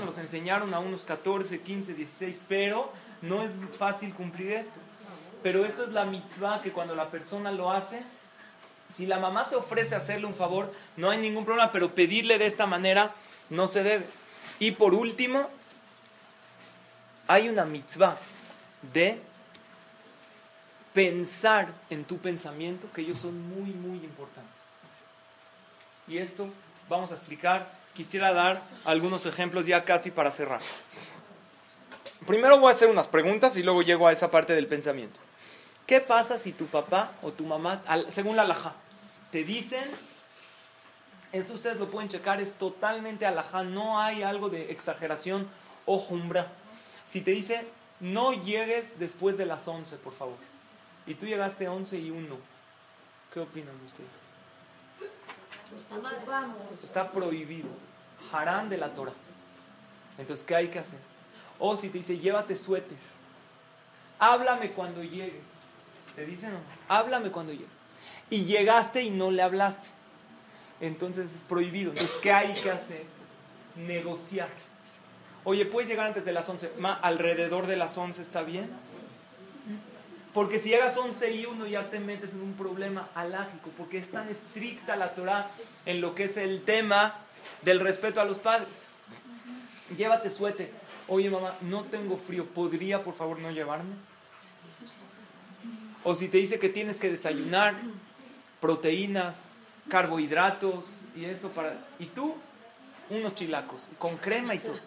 [0.05, 4.79] nos enseñaron a unos 14, 15, 16, pero no es fácil cumplir esto.
[5.43, 8.01] Pero esto es la mitzvah que cuando la persona lo hace,
[8.91, 12.37] si la mamá se ofrece a hacerle un favor, no hay ningún problema, pero pedirle
[12.37, 13.13] de esta manera
[13.49, 14.05] no se debe.
[14.59, 15.49] Y por último,
[17.27, 18.17] hay una mitzvah
[18.93, 19.21] de
[20.93, 24.61] pensar en tu pensamiento, que ellos son muy, muy importantes.
[26.07, 26.49] Y esto
[26.89, 27.71] vamos a explicar.
[27.93, 30.61] Quisiera dar algunos ejemplos ya casi para cerrar.
[32.27, 35.17] Primero voy a hacer unas preguntas y luego llego a esa parte del pensamiento.
[35.87, 38.75] ¿Qué pasa si tu papá o tu mamá, según la alajá,
[39.31, 39.89] te dicen,
[41.31, 45.47] esto ustedes lo pueden checar, es totalmente alajá, no hay algo de exageración
[45.85, 46.51] o jumbra.
[47.05, 47.65] Si te dice,
[48.01, 50.35] no llegues después de las 11, por favor,
[51.05, 52.37] y tú llegaste a 11 y 1,
[53.33, 54.09] ¿qué opinan ustedes?
[56.83, 57.69] Está prohibido.
[58.33, 59.13] Harán de la Torah.
[60.17, 60.99] Entonces, ¿qué hay que hacer?
[61.59, 62.97] O si te dice, llévate suéter.
[64.19, 65.43] Háblame cuando llegues.
[66.15, 67.67] Te dicen, no, háblame cuando llegues.
[68.29, 69.87] Y llegaste y no le hablaste.
[70.81, 71.91] Entonces es prohibido.
[71.91, 73.03] Entonces, ¿qué hay que hacer?
[73.75, 74.49] Negociar.
[75.43, 76.73] Oye, ¿puedes llegar antes de las 11?
[76.79, 78.69] Ma, alrededor de las 11 está bien.
[80.33, 84.11] Porque si llegas 11 y 1 ya te metes en un problema alágico, porque es
[84.11, 85.49] tan estricta la Torah
[85.85, 87.15] en lo que es el tema
[87.63, 88.69] del respeto a los padres.
[89.95, 90.71] Llévate suéter.
[91.07, 93.95] Oye mamá, no tengo frío, ¿podría por favor no llevarme?
[96.03, 97.75] O si te dice que tienes que desayunar
[98.59, 99.45] proteínas,
[99.89, 101.85] carbohidratos y esto para...
[101.99, 102.35] Y tú,
[103.09, 104.79] unos chilacos, con crema y todo.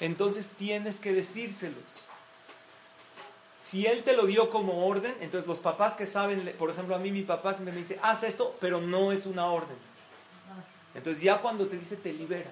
[0.00, 2.08] Entonces tienes que decírselos.
[3.60, 6.98] Si él te lo dio como orden, entonces los papás que saben, por ejemplo, a
[6.98, 9.76] mí mi papá siempre me dice, haz esto, pero no es una orden.
[10.94, 12.50] Entonces ya cuando te dice, te libera.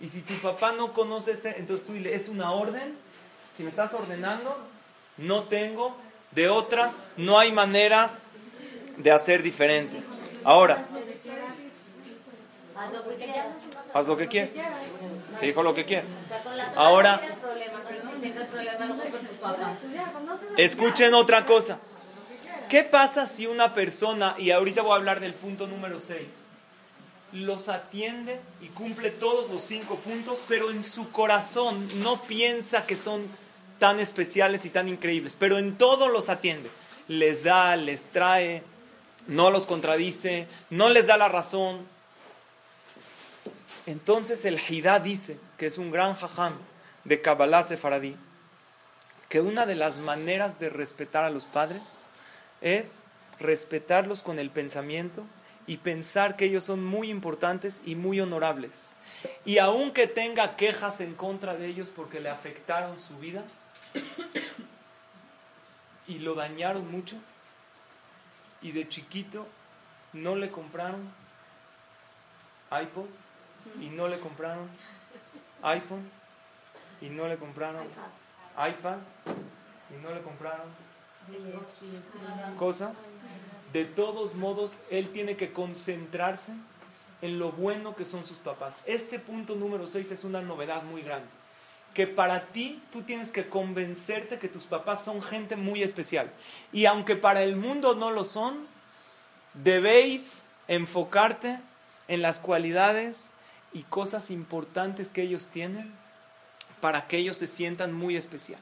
[0.00, 2.96] Y si tu papá no conoce este, entonces tú dile, es una orden.
[3.56, 4.56] Si me estás ordenando,
[5.18, 5.96] no tengo
[6.30, 8.10] de otra, no hay manera
[8.96, 10.02] de hacer diferente.
[10.44, 10.86] Ahora,
[13.92, 14.50] haz lo que quieras.
[15.38, 16.06] Te dijo lo que quieras.
[16.76, 17.20] Ahora-.
[20.56, 21.78] Escuchen otra cosa.
[22.70, 26.20] ¿Qué pasa si una persona, y ahorita voy a hablar del punto número 6,
[27.32, 32.96] los atiende y cumple todos los cinco puntos, pero en su corazón no piensa que
[32.96, 33.22] son
[33.78, 36.70] tan especiales y tan increíbles, pero en todo los atiende.
[37.08, 38.62] Les da, les trae,
[39.26, 41.86] no los contradice, no les da la razón.
[43.86, 46.54] Entonces el Hidá dice, que es un gran jajam
[47.04, 48.16] de Kabbalah Sefaradí,
[49.28, 51.82] que una de las maneras de respetar a los padres
[52.60, 53.02] es
[53.38, 55.24] respetarlos con el pensamiento
[55.70, 58.96] y pensar que ellos son muy importantes y muy honorables.
[59.44, 63.44] Y aunque tenga quejas en contra de ellos porque le afectaron su vida
[66.08, 67.18] y lo dañaron mucho
[68.60, 69.46] y de chiquito
[70.12, 71.08] no le compraron
[72.72, 73.06] iPod
[73.80, 74.68] y no le compraron
[75.62, 76.10] iPhone
[77.00, 77.86] y no le compraron
[78.56, 78.98] iPad
[79.88, 80.66] y no le compraron
[82.58, 83.12] cosas,
[83.72, 86.52] de todos modos, él tiene que concentrarse
[87.22, 88.78] en lo bueno que son sus papás.
[88.86, 91.28] Este punto número 6 es una novedad muy grande.
[91.94, 96.30] Que para ti tú tienes que convencerte que tus papás son gente muy especial.
[96.72, 98.66] Y aunque para el mundo no lo son,
[99.54, 101.58] debéis enfocarte
[102.08, 103.30] en las cualidades
[103.72, 105.92] y cosas importantes que ellos tienen
[106.80, 108.60] para que ellos se sientan muy especial.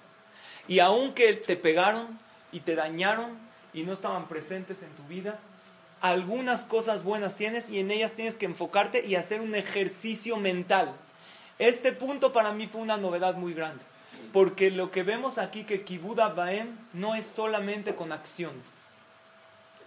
[0.66, 2.18] Y aunque te pegaron
[2.52, 3.47] y te dañaron
[3.78, 5.38] y no estaban presentes en tu vida,
[6.00, 10.94] algunas cosas buenas tienes y en ellas tienes que enfocarte y hacer un ejercicio mental.
[11.58, 13.84] Este punto para mí fue una novedad muy grande,
[14.32, 18.64] porque lo que vemos aquí que Kibuda Baem no es solamente con acciones,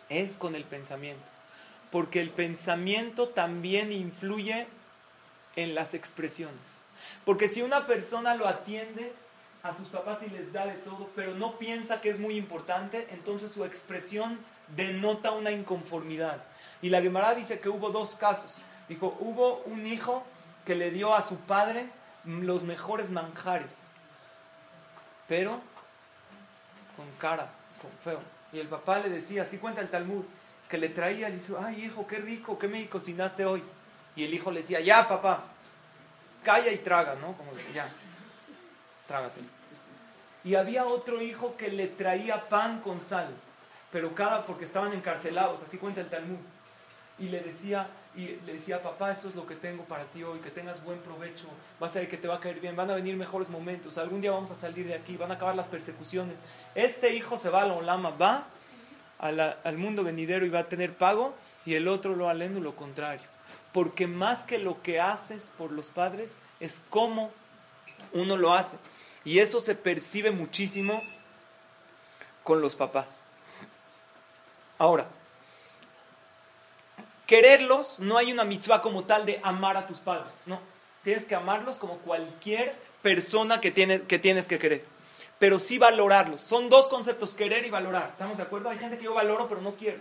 [0.10, 1.32] es con el pensamiento,
[1.92, 4.68] porque el pensamiento también influye
[5.56, 6.88] en las expresiones.
[7.26, 9.14] Porque si una persona lo atiende
[9.64, 13.07] a sus papás y les da de todo, pero no piensa que es muy importante,
[13.12, 14.39] entonces su expresión
[14.76, 16.43] denota una inconformidad.
[16.82, 18.62] Y la Gemara dice que hubo dos casos.
[18.89, 20.24] Dijo, hubo un hijo
[20.66, 21.88] que le dio a su padre
[22.26, 23.88] los mejores manjares,
[25.28, 25.62] pero
[26.95, 27.49] con cara,
[27.82, 28.20] con feo.
[28.51, 30.24] Y el papá le decía, así cuenta el Talmud,
[30.70, 33.64] que le traía, le dice, ay hijo, qué rico, ¿qué me cocinaste hoy?
[34.16, 35.43] Y el hijo le decía, ya papá,
[36.43, 37.34] calla y traga, ¿no?
[37.34, 37.89] Como ya,
[39.12, 39.41] trágate.
[40.45, 43.28] Y había otro hijo que le traía pan con sal,
[43.91, 46.39] pero cada, porque estaban encarcelados, así cuenta el Talmud.
[47.20, 50.39] Y le decía, y le decía, papá, esto es lo que tengo para ti hoy,
[50.39, 51.45] que tengas buen provecho,
[51.80, 54.22] vas a ver que te va a caer bien, van a venir mejores momentos, algún
[54.22, 56.41] día vamos a salir de aquí, van a acabar las persecuciones.
[56.74, 58.47] Este hijo se va a la Olama, va
[59.20, 61.36] a la- al mundo venidero y va a tener pago,
[61.66, 63.28] y el otro lo aleno lo contrario.
[63.74, 67.30] Porque más que lo que haces por los padres, es cómo
[68.14, 68.78] uno lo hace.
[69.24, 71.01] Y eso se percibe muchísimo
[72.43, 73.26] con los papás.
[74.78, 75.07] Ahora,
[77.28, 80.59] quererlos, no hay una mitzvah como tal de amar a tus padres, no.
[81.03, 84.86] Tienes que amarlos como cualquier persona que, que tienes que querer.
[85.39, 86.41] Pero sí valorarlos.
[86.41, 88.09] Son dos conceptos, querer y valorar.
[88.11, 88.69] ¿Estamos de acuerdo?
[88.69, 89.99] Hay gente que yo valoro, pero no quiero.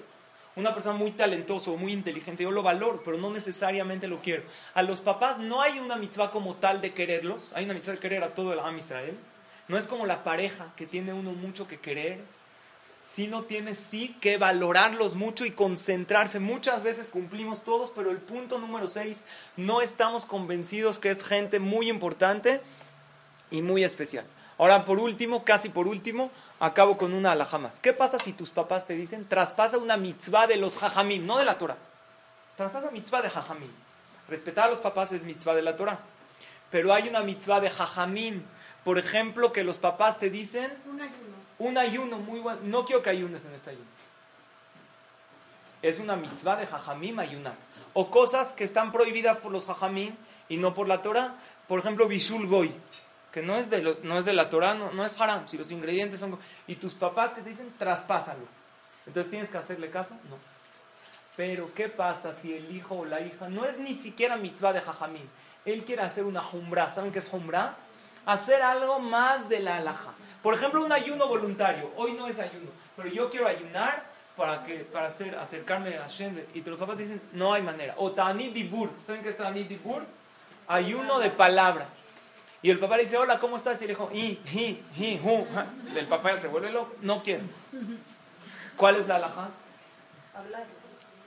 [0.56, 4.42] Una persona muy talentosa o muy inteligente, yo lo valoro, pero no necesariamente lo quiero.
[4.74, 7.52] A los papás no hay una mitzvah como tal de quererlos.
[7.54, 9.16] Hay una mitzvah de querer a todo el Am Israel.
[9.68, 12.20] No es como la pareja que tiene uno mucho que querer
[13.10, 16.38] sino tiene sí que valorarlos mucho y concentrarse.
[16.38, 19.24] Muchas veces cumplimos todos, pero el punto número 6,
[19.56, 22.60] no estamos convencidos que es gente muy importante
[23.50, 24.24] y muy especial.
[24.60, 27.80] Ahora, por último, casi por último, acabo con una alhaja más.
[27.80, 31.46] ¿Qué pasa si tus papás te dicen, traspasa una mitzvah de los jajamim, no de
[31.46, 31.78] la Torah?
[32.58, 33.70] Traspasa mitzvah de jajamim.
[34.28, 35.98] Respetar a los papás es mitzvah de la Torah.
[36.70, 38.42] Pero hay una mitzvah de jajamim.
[38.84, 41.36] Por ejemplo, que los papás te dicen, Un ayuno.
[41.58, 42.60] un ayuno muy bueno.
[42.62, 43.86] No quiero que ayunes en este ayuno.
[45.80, 47.54] Es una mitzvah de jajamim ayunar.
[47.94, 50.14] O cosas que están prohibidas por los jajamim
[50.50, 51.36] y no por la Torah.
[51.66, 52.74] Por ejemplo, bishul goy,
[53.32, 55.56] que no es de, lo- no es de la Torah, no, no es haram, si
[55.56, 56.38] los ingredientes son...
[56.66, 58.46] Y tus papás que te dicen, traspásalo.
[59.06, 60.14] Entonces, ¿tienes que hacerle caso?
[60.28, 60.36] No.
[61.36, 64.80] Pero, ¿qué pasa si el hijo o la hija no es ni siquiera mitzvah de
[64.80, 65.26] jajamim?
[65.64, 66.90] Él quiere hacer una jumbra.
[66.90, 67.76] ¿Saben qué es jumbra?
[68.26, 70.12] Hacer algo más de la alhaja.
[70.42, 71.90] Por ejemplo, un ayuno voluntario.
[71.96, 74.04] Hoy no es ayuno, pero yo quiero ayunar
[74.36, 76.38] para, que, para hacer, acercarme a Hashem.
[76.54, 77.94] Y los papás dicen, no hay manera.
[77.96, 78.90] O ta'anit dibur.
[79.06, 80.02] ¿Saben qué es ta'anit dibur?
[80.68, 81.88] Ayuno de palabra.
[82.62, 83.80] Y el papá le dice, hola, ¿cómo estás?
[83.80, 85.46] Y el hijo, "I, hi, hi, hu".
[85.96, 86.94] El papá ya se vuelve loco.
[87.00, 87.42] No quiere.
[88.76, 89.48] ¿Cuál es la alhaja?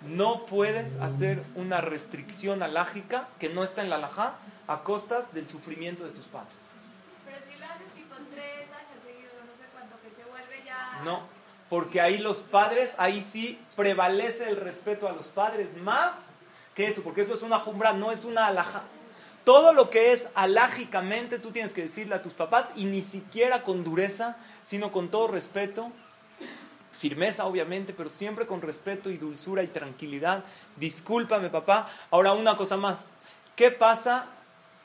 [0.02, 4.36] No puedes hacer una restricción alágica que no está en la alajá
[4.68, 6.52] a costas del sufrimiento de tus padres.
[7.26, 11.02] Pero si lo haces tipo tres años seguidos, no sé cuánto, que se vuelve ya...
[11.06, 11.22] No,
[11.70, 16.28] porque ahí los padres, ahí sí prevalece el respeto a los padres más
[16.76, 18.84] que eso, porque eso es una jumbra, no es una alajá.
[19.44, 23.64] Todo lo que es alágicamente tú tienes que decirle a tus papás y ni siquiera
[23.64, 25.92] con dureza, sino con todo respeto,
[26.92, 30.46] firmeza obviamente, pero siempre con respeto y dulzura y tranquilidad.
[30.78, 31.90] Discúlpame papá.
[32.10, 33.10] Ahora una cosa más,
[33.58, 34.28] ¿qué pasa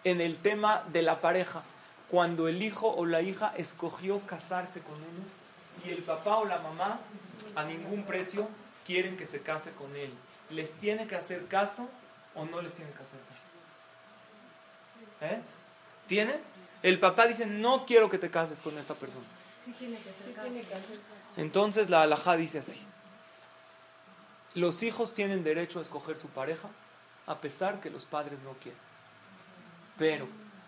[0.03, 1.63] en el tema de la pareja?
[2.09, 6.59] Cuando el hijo o la hija escogió casarse con uno y el papá o la
[6.59, 6.99] mamá
[7.55, 8.49] a ningún precio
[8.85, 10.13] quieren que se case con él.
[10.51, 11.89] ¿Les tiene que hacer caso
[12.35, 13.38] o no les tiene que hacer caso?
[15.21, 15.41] ¿Eh?
[16.07, 16.37] ¿Tiene?
[16.83, 19.25] El papá dice, no quiero que te cases con esta persona.
[19.65, 20.35] Sí tiene que ser.
[21.37, 22.87] Entonces la alajá dice así.
[24.55, 26.69] Los hijos tienen derecho a escoger su pareja
[27.27, 28.81] a pesar que los padres no quieren.
[29.99, 30.27] Pero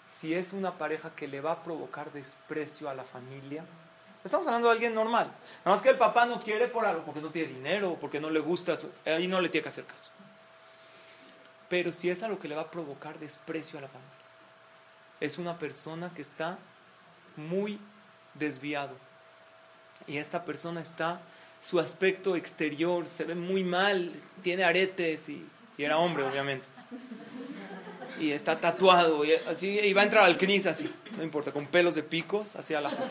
[0.09, 3.65] si es una pareja que le va a provocar desprecio a la familia,
[4.25, 5.27] estamos hablando de alguien normal.
[5.65, 8.29] Nada más que el papá no quiere por algo, porque no tiene dinero, porque no
[8.29, 10.11] le gusta, su- ahí no le tiene que hacer caso.
[11.69, 14.11] Pero si es algo que le va a provocar desprecio a la familia,
[15.21, 16.59] es una persona que está
[17.37, 17.79] muy
[18.35, 18.97] desviado.
[20.07, 21.21] Y esta persona está,
[21.61, 24.11] su aspecto exterior se ve muy mal,
[24.43, 25.47] tiene aretes y,
[25.79, 26.69] era hombre, obviamente.
[28.19, 31.67] Y está tatuado, y así, y va a entrar al CNIS así, no importa, con
[31.67, 33.05] pelos de picos, así a la japa.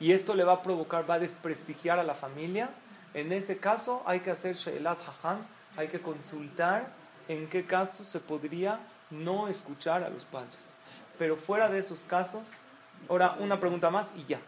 [0.00, 2.70] Y esto le va a provocar, va a desprestigiar a la familia.
[3.14, 5.46] En ese caso hay que hacer Sheilat Hajan,
[5.76, 6.90] hay que consultar
[7.28, 8.80] en qué caso se podría
[9.10, 10.72] no escuchar a los padres.
[11.20, 12.48] Pero fuera de esos casos,
[13.10, 14.40] ahora una pregunta más y ya.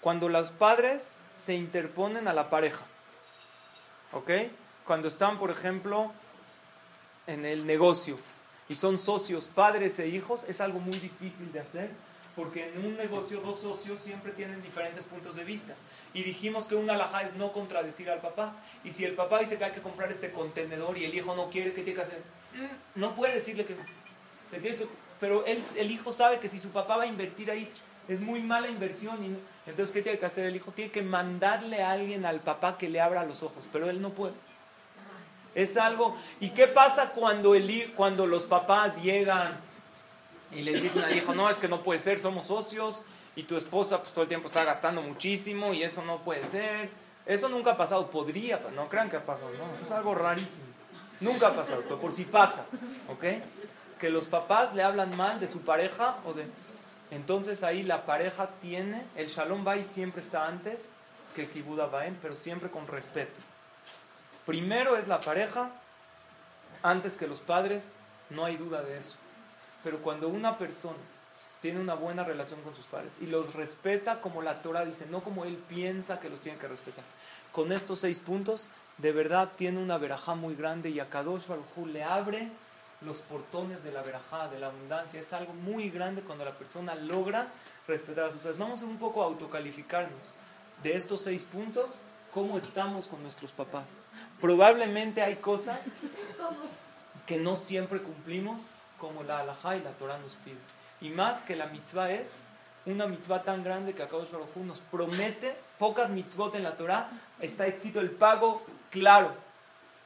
[0.00, 2.84] Cuando los padres se interponen a la pareja,
[4.12, 4.30] ¿ok?
[4.84, 6.10] Cuando están, por ejemplo,
[7.28, 8.18] en el negocio
[8.68, 11.90] y son socios, padres e hijos, es algo muy difícil de hacer
[12.34, 15.74] porque en un negocio dos socios siempre tienen diferentes puntos de vista.
[16.12, 18.52] Y dijimos que una alhaja es no contradecir al papá.
[18.82, 21.50] Y si el papá dice que hay que comprar este contenedor y el hijo no
[21.50, 22.20] quiere, ¿qué tiene que hacer?
[22.52, 23.82] Mm, No puede decirle que no.
[24.50, 27.50] Se tiene que- pero él, el hijo sabe que si su papá va a invertir
[27.50, 27.70] ahí,
[28.08, 29.22] es muy mala inversión.
[29.24, 29.36] Y
[29.68, 30.72] entonces, ¿qué tiene que hacer el hijo?
[30.72, 34.10] Tiene que mandarle a alguien al papá que le abra los ojos, pero él no
[34.10, 34.34] puede.
[35.54, 36.16] Es algo.
[36.38, 39.58] ¿Y qué pasa cuando, el, cuando los papás llegan
[40.52, 43.02] y les dicen al hijo, no, es que no puede ser, somos socios
[43.34, 46.90] y tu esposa pues todo el tiempo está gastando muchísimo y eso no puede ser?
[47.24, 50.66] Eso nunca ha pasado, podría, no crean que ha pasado, no, es algo rarísimo.
[51.20, 52.66] Nunca ha pasado, pero por si pasa,
[53.08, 53.24] ¿ok?
[53.98, 56.46] Que los papás le hablan mal de su pareja o de...
[57.10, 60.86] Entonces ahí la pareja tiene, el Shalom Bait siempre está antes
[61.34, 63.40] que Kibuda Baen, pero siempre con respeto.
[64.44, 65.70] Primero es la pareja,
[66.82, 67.92] antes que los padres,
[68.30, 69.16] no hay duda de eso.
[69.84, 70.96] Pero cuando una persona
[71.62, 75.20] tiene una buena relación con sus padres y los respeta como la Torah dice, no
[75.20, 77.04] como él piensa que los tiene que respetar.
[77.52, 78.68] Con estos seis puntos,
[78.98, 82.50] de verdad tiene una verajá muy grande y a Kadosh Baruj le abre
[83.00, 85.20] los portones de la verajá, de la abundancia.
[85.20, 87.48] Es algo muy grande cuando la persona logra
[87.86, 88.58] respetar a sus padres.
[88.58, 90.34] Vamos a un poco a autocalificarnos
[90.82, 91.98] de estos seis puntos,
[92.32, 94.04] cómo estamos con nuestros papás.
[94.40, 95.80] Probablemente hay cosas
[97.26, 98.62] que no siempre cumplimos,
[98.98, 100.56] como la halajá y la Torah nos pide.
[101.00, 102.36] Y más que la mitzvah es
[102.86, 107.10] una mitzvah tan grande que Akadosh Baruj Hu nos promete, pocas mitzvot en la Torah,
[107.40, 109.34] está escrito el pago claro.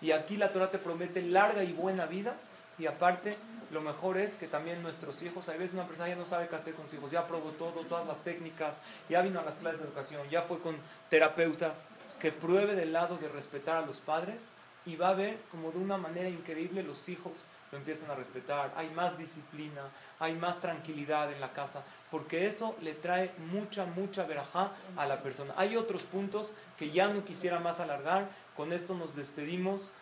[0.00, 2.34] Y aquí la Torah te promete larga y buena vida.
[2.80, 3.36] Y aparte,
[3.70, 6.56] lo mejor es que también nuestros hijos, a veces una persona ya no sabe qué
[6.56, 8.78] hacer con sus hijos, ya probó todo, todas las técnicas,
[9.08, 10.76] ya vino a las clases de educación, ya fue con
[11.10, 11.86] terapeutas,
[12.18, 14.42] que pruebe del lado de respetar a los padres
[14.86, 17.32] y va a ver como de una manera increíble los hijos
[17.72, 19.82] lo empiezan a respetar, hay más disciplina,
[20.18, 25.22] hay más tranquilidad en la casa, porque eso le trae mucha, mucha verajá a la
[25.22, 25.54] persona.
[25.56, 29.92] Hay otros puntos que ya no quisiera más alargar, con esto nos despedimos,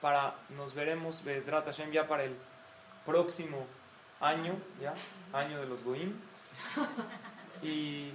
[0.00, 2.36] para, nos veremos, Bezrat Hashem, ya para el
[3.04, 3.66] próximo
[4.20, 4.94] año, ya,
[5.32, 6.14] año de los Goim,
[7.62, 8.12] y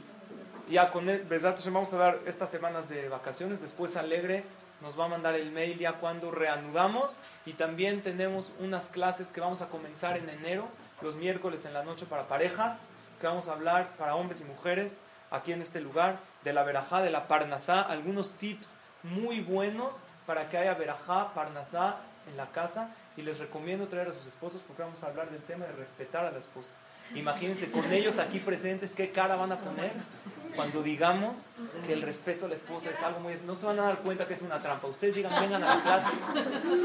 [0.69, 4.43] ya con Bezrat Hashem vamos a dar estas semanas de vacaciones, después Alegre
[4.83, 7.15] nos va a mandar el mail ya cuando reanudamos.
[7.45, 10.67] Y también tenemos unas clases que vamos a comenzar en enero,
[11.01, 12.87] los miércoles en la noche para parejas,
[13.19, 14.99] que vamos a hablar para hombres y mujeres
[15.31, 20.49] aquí en este lugar, de la verajá, de la parnasá, algunos tips muy buenos para
[20.49, 21.97] que haya verajá, parnasá
[22.29, 25.41] en la casa y les recomiendo traer a sus esposos porque vamos a hablar del
[25.41, 26.75] tema de respetar a la esposa.
[27.15, 29.91] Imagínense con ellos aquí presentes qué cara van a poner.
[30.55, 31.47] Cuando digamos
[31.85, 33.35] que el respeto a la esposa es algo muy...
[33.45, 34.87] No se van a dar cuenta que es una trampa.
[34.87, 36.11] Ustedes digan, vengan a la clase,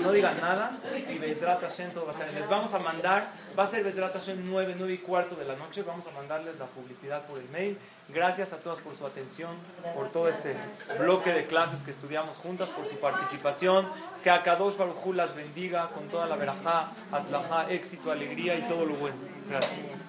[0.03, 2.33] no digan nada y Bezrat Hashem todo va a estar.
[2.33, 5.57] Les vamos a mandar, va a ser Bezrat Hashem 9, 9 y cuarto de la
[5.57, 7.79] noche, vamos a mandarles la publicidad por el mail.
[8.09, 9.51] Gracias a todas por su atención,
[9.95, 10.57] por todo este
[10.99, 13.87] bloque de clases que estudiamos juntas, por su participación.
[14.23, 14.77] Que a Kadosh
[15.15, 19.17] las bendiga con toda la verajá, atlajá, éxito, alegría y todo lo bueno.
[19.51, 20.08] Gracias.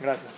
[0.00, 0.32] Gracias.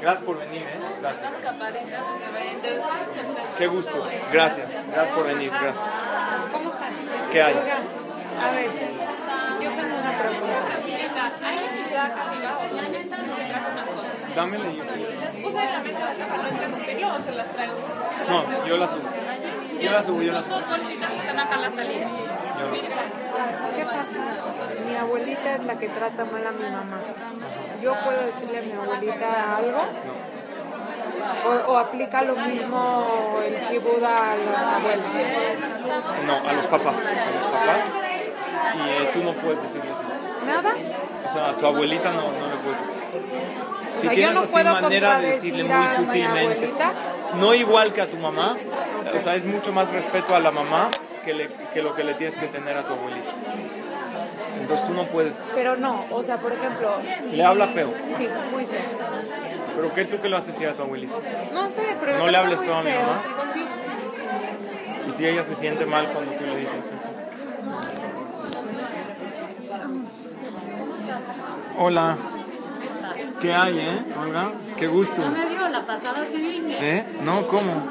[0.00, 0.78] Gracias por venir, ¿eh?
[1.00, 1.32] Gracias.
[3.58, 4.08] Qué gusto.
[4.32, 4.68] Gracias.
[4.68, 5.50] Gracias por venir.
[5.50, 5.84] Gracias.
[6.52, 6.92] ¿Cómo están?
[7.32, 7.54] ¿Qué hay?
[7.54, 8.70] A ver,
[9.60, 11.32] yo tengo una pregunta.
[11.44, 13.68] ¿Alguien quizá arriba o dónde se trajo
[15.58, 17.74] puse en la mesa para no estar yo o se las traigo?
[18.28, 19.08] No, yo las subo.
[19.80, 20.60] Yo las subo, yo las Son subo.
[20.60, 22.06] dos bolsitas que están acá a la salida.
[23.76, 24.74] ¿Qué pasa?
[24.88, 27.00] Mi abuelita es la que trata mal a mi mamá.
[27.82, 29.82] ¿Yo puedo decirle a mi abuelita algo?
[31.46, 35.06] O, o aplica lo mismo el kibuda a los abuelos?
[36.26, 36.94] No, a los papás.
[37.06, 37.92] A los papás.
[38.74, 40.27] Y eh, tú no puedes decirles nada.
[40.48, 40.74] ¿Nada?
[41.28, 42.98] O sea, a tu abuelita no, no le puedes decir.
[43.94, 46.70] O Si sea, tienes no así manera de decirle muy sutilmente,
[47.34, 48.56] no igual que a tu mamá,
[49.16, 50.88] o sea, es mucho más respeto a la mamá
[51.24, 53.30] que, le- que lo que le tienes que tener a tu abuelita.
[54.60, 55.50] Entonces tú no puedes.
[55.54, 56.90] Pero no, o sea, por ejemplo...
[57.22, 57.92] si- Le habla feo.
[58.16, 58.80] Sí, muy feo.
[59.76, 61.14] ¿Pero qué tú le vas a decir a tu abuelita?
[61.52, 62.18] No sé, pero...
[62.18, 63.20] ¿No le hables tú a mi mamá?
[63.52, 63.64] Sí.
[65.06, 67.10] Y si ella se siente mal cuando tú le dices eso.
[71.80, 72.18] Hola.
[73.40, 74.50] ¿Qué hay, eh, Olga?
[74.76, 75.22] Qué gusto.
[75.24, 76.76] me vio la pasada sí vine.
[76.80, 77.06] ¿Eh?
[77.22, 77.86] No, ¿cómo?